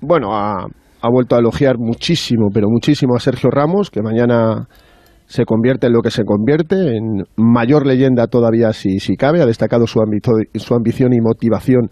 Bueno, 0.00 0.34
ha, 0.34 0.64
ha 1.00 1.08
vuelto 1.10 1.36
a 1.36 1.38
elogiar 1.38 1.76
muchísimo, 1.78 2.48
pero 2.52 2.66
muchísimo 2.68 3.14
a 3.16 3.20
Sergio 3.20 3.50
Ramos, 3.50 3.90
que 3.90 4.02
mañana 4.02 4.66
se 5.32 5.44
convierte 5.46 5.86
en 5.86 5.94
lo 5.94 6.02
que 6.02 6.10
se 6.10 6.24
convierte, 6.24 6.76
en 6.76 7.24
mayor 7.36 7.86
leyenda 7.86 8.26
todavía 8.26 8.74
si, 8.74 8.98
si 8.98 9.16
cabe. 9.16 9.40
Ha 9.40 9.46
destacado 9.46 9.86
su, 9.86 10.00
ámbito, 10.02 10.32
su 10.54 10.74
ambición 10.74 11.14
y 11.14 11.20
motivación 11.22 11.88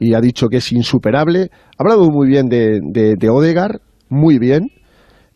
y 0.00 0.14
ha 0.14 0.20
dicho 0.20 0.48
que 0.48 0.56
es 0.56 0.72
insuperable. 0.72 1.50
Ha 1.78 1.82
hablado 1.84 2.10
muy 2.10 2.26
bien 2.26 2.46
de, 2.48 2.80
de, 2.82 3.14
de 3.16 3.28
Odegar, 3.30 3.80
muy 4.08 4.40
bien. 4.40 4.62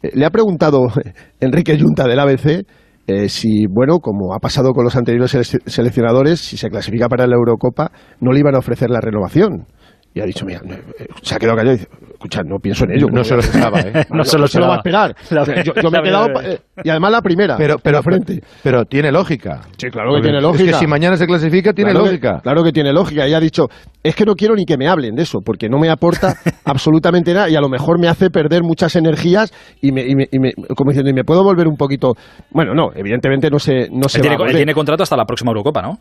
Eh, 0.02 0.10
le 0.14 0.26
ha 0.26 0.30
preguntado 0.30 0.80
Enrique 1.40 1.76
Yunta 1.76 2.08
del 2.08 2.18
ABC 2.18 2.66
eh, 3.06 3.28
si, 3.28 3.66
bueno, 3.66 3.98
como 4.00 4.34
ha 4.34 4.40
pasado 4.40 4.72
con 4.72 4.82
los 4.82 4.96
anteriores 4.96 5.32
selec- 5.34 5.62
seleccionadores, 5.66 6.40
si 6.40 6.56
se 6.56 6.70
clasifica 6.70 7.08
para 7.08 7.28
la 7.28 7.36
Eurocopa, 7.36 7.92
no 8.20 8.32
le 8.32 8.40
iban 8.40 8.56
a 8.56 8.58
ofrecer 8.58 8.90
la 8.90 9.00
renovación. 9.00 9.66
Y 10.16 10.20
ha 10.20 10.24
dicho, 10.26 10.46
mira, 10.46 10.60
eh, 10.64 11.06
se 11.22 11.34
ha 11.34 11.38
quedado 11.38 11.56
callado 11.56 11.74
y 11.74 11.78
dice, 11.78 11.88
escucha, 12.12 12.42
no 12.44 12.58
pienso 12.60 12.84
en 12.84 12.92
ello. 12.92 13.08
No 13.10 13.24
se 13.24 13.34
lo 13.34 13.40
esperaba, 13.40 13.80
¿eh? 13.80 14.06
No 14.10 14.22
se 14.24 14.38
lo 14.38 14.46
se 14.46 14.60
lo 14.60 14.68
va 14.68 14.74
a 14.74 14.76
esperar. 14.76 15.12
La- 15.30 15.44
yo, 15.62 15.72
yo 15.74 15.90
me 15.90 15.98
he 15.98 16.02
quedado, 16.02 16.28
eh, 16.40 16.60
y 16.84 16.88
además 16.88 17.10
la 17.10 17.20
primera, 17.20 17.56
Pero, 17.56 17.78
pero, 17.82 17.96
la 17.98 18.02
frente. 18.04 18.40
pero 18.62 18.84
tiene 18.84 19.10
lógica. 19.10 19.62
Sí, 19.76 19.88
claro 19.88 20.14
que 20.14 20.22
tiene 20.22 20.36
Es 20.38 20.42
lógica. 20.44 20.70
que 20.70 20.78
si 20.78 20.86
mañana 20.86 21.16
se 21.16 21.26
clasifica, 21.26 21.72
tiene 21.72 21.90
claro 21.90 22.06
lógica. 22.06 22.36
Que, 22.36 22.42
claro 22.42 22.62
que 22.62 22.70
tiene 22.70 22.92
lógica. 22.92 23.26
Y 23.26 23.34
ha 23.34 23.40
dicho, 23.40 23.66
es 24.04 24.14
que 24.14 24.24
no 24.24 24.34
quiero 24.36 24.54
ni 24.54 24.64
que 24.64 24.76
me 24.78 24.86
hablen 24.86 25.16
de 25.16 25.24
eso, 25.24 25.40
porque 25.44 25.68
no 25.68 25.78
me 25.80 25.90
aporta 25.90 26.36
absolutamente 26.64 27.34
nada 27.34 27.48
y 27.50 27.56
a 27.56 27.60
lo 27.60 27.68
mejor 27.68 27.98
me 28.00 28.06
hace 28.06 28.30
perder 28.30 28.62
muchas 28.62 28.94
energías 28.94 29.52
y 29.82 29.90
me, 29.90 30.02
y 30.06 30.14
me- 30.14 30.28
y 30.30 30.38
me- 30.38 30.52
como 30.76 30.90
diciendo, 30.92 31.10
y 31.10 31.14
me 31.14 31.24
puedo 31.24 31.42
volver 31.42 31.66
un 31.66 31.76
poquito... 31.76 32.12
Bueno, 32.52 32.72
no, 32.72 32.90
evidentemente 32.94 33.50
no 33.50 33.58
se, 33.58 33.88
no 33.90 34.08
se 34.08 34.18
Él 34.20 34.26
va 34.28 34.36
tiene, 34.36 34.44
a 34.44 34.50
él 34.50 34.56
tiene 34.56 34.74
contrato 34.74 35.02
hasta 35.02 35.16
la 35.16 35.24
próxima 35.24 35.50
Eurocopa, 35.50 35.82
¿no? 35.82 35.98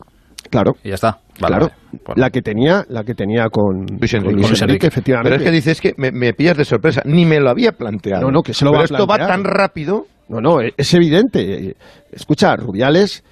Claro. 0.54 0.72
Y 0.82 0.88
ya 0.88 0.94
está. 0.94 1.18
Vale, 1.40 1.56
claro, 1.56 1.66
vale. 1.66 2.00
Bueno. 2.06 2.20
la 2.20 2.30
que 2.30 2.42
tenía, 2.42 2.84
la 2.88 3.02
que 3.04 3.14
tenía 3.14 3.48
con 3.50 3.86
Luis 3.98 4.14
Enrique. 4.14 4.34
Luis 4.34 4.62
efectivamente. 4.62 5.30
Pero 5.30 5.36
es 5.36 5.42
que 5.42 5.50
dices 5.50 5.80
que 5.80 5.94
me, 5.96 6.12
me 6.12 6.32
pillas 6.32 6.56
de 6.56 6.64
sorpresa. 6.64 7.02
Ni 7.04 7.26
me 7.26 7.40
lo 7.40 7.50
había 7.50 7.72
planteado. 7.72 8.22
No, 8.22 8.30
no, 8.30 8.42
que 8.42 8.54
se 8.54 8.64
lo 8.64 8.70
Pero 8.70 8.78
va 8.78 8.84
esto 8.84 9.06
va 9.06 9.18
tan 9.18 9.44
rápido. 9.44 10.06
No, 10.28 10.40
no, 10.40 10.60
e- 10.60 10.72
es 10.76 10.94
evidente. 10.94 11.76
Escucha, 12.12 12.56
Rubiales 12.56 13.24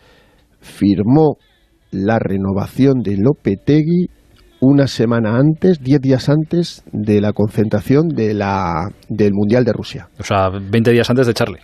firmó 0.61 1.37
la 1.93 2.19
renovación 2.19 3.03
de 3.03 3.17
Lopetegui 3.17 4.09
una 4.61 4.87
semana 4.87 5.37
antes, 5.37 5.81
diez 5.81 6.01
días 6.01 6.29
antes 6.29 6.85
de 6.93 7.21
la 7.21 7.33
concentración 7.33 8.09
de 8.09 8.33
la, 8.33 8.89
del 9.09 9.33
Mundial 9.33 9.65
de 9.65 9.73
Rusia. 9.73 10.09
O 10.19 10.23
sea, 10.23 10.51
20 10.51 10.93
días 10.93 11.11
antes 11.11 11.27
de 11.27 11.35
Charlie. 11.35 11.61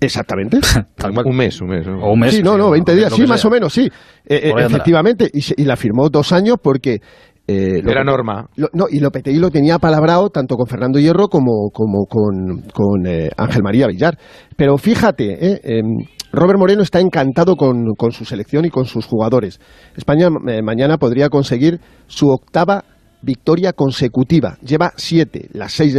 Exactamente. 0.00 0.58
Un 1.30 1.36
mes, 1.36 1.60
un 1.60 1.68
mes. 1.68 1.86
¿no? 1.86 1.98
O 2.04 2.12
un 2.12 2.20
mes. 2.20 2.34
sí, 2.34 2.42
no, 2.42 2.56
no, 2.56 2.70
20 2.70 2.94
días, 2.94 3.12
sí, 3.12 3.22
más 3.26 3.44
o 3.44 3.50
menos, 3.50 3.72
sí. 3.72 3.82
Eh, 4.26 4.40
eh, 4.44 4.52
efectivamente, 4.66 5.28
y, 5.32 5.40
se- 5.42 5.54
y 5.56 5.64
la 5.64 5.76
firmó 5.76 6.08
dos 6.08 6.32
años 6.32 6.56
porque... 6.62 7.00
eh, 7.46 7.82
Era 7.86 8.04
norma. 8.04 8.46
Lo- 8.56 8.68
no, 8.72 8.86
y 8.90 9.00
Lopetegui 9.00 9.38
lo 9.38 9.50
tenía 9.50 9.78
palabrado 9.78 10.30
tanto 10.30 10.56
con 10.56 10.66
Fernando 10.66 10.98
Hierro 10.98 11.28
como, 11.28 11.70
como 11.72 12.06
con, 12.06 12.62
con, 12.72 13.06
eh, 13.06 13.28
Ángel 13.36 13.62
María 13.62 13.86
Villar. 13.88 14.16
Pero 14.56 14.78
fíjate, 14.78 15.32
eh, 15.54 15.60
em, 15.64 16.06
Robert 16.32 16.58
Moreno 16.58 16.82
está 16.82 17.00
encantado 17.00 17.56
con, 17.56 17.94
con 17.96 18.12
su 18.12 18.24
selección 18.24 18.64
y 18.64 18.70
con 18.70 18.84
sus 18.84 19.04
jugadores. 19.04 19.58
España 19.96 20.28
mañana 20.62 20.96
podría 20.96 21.28
conseguir 21.28 21.80
su 22.06 22.28
octava 22.30 22.84
victoria 23.22 23.72
consecutiva. 23.74 24.56
Lleva 24.62 24.92
siete, 24.96 25.48
las 25.52 25.72
seis 25.72 25.92
de 25.92 25.98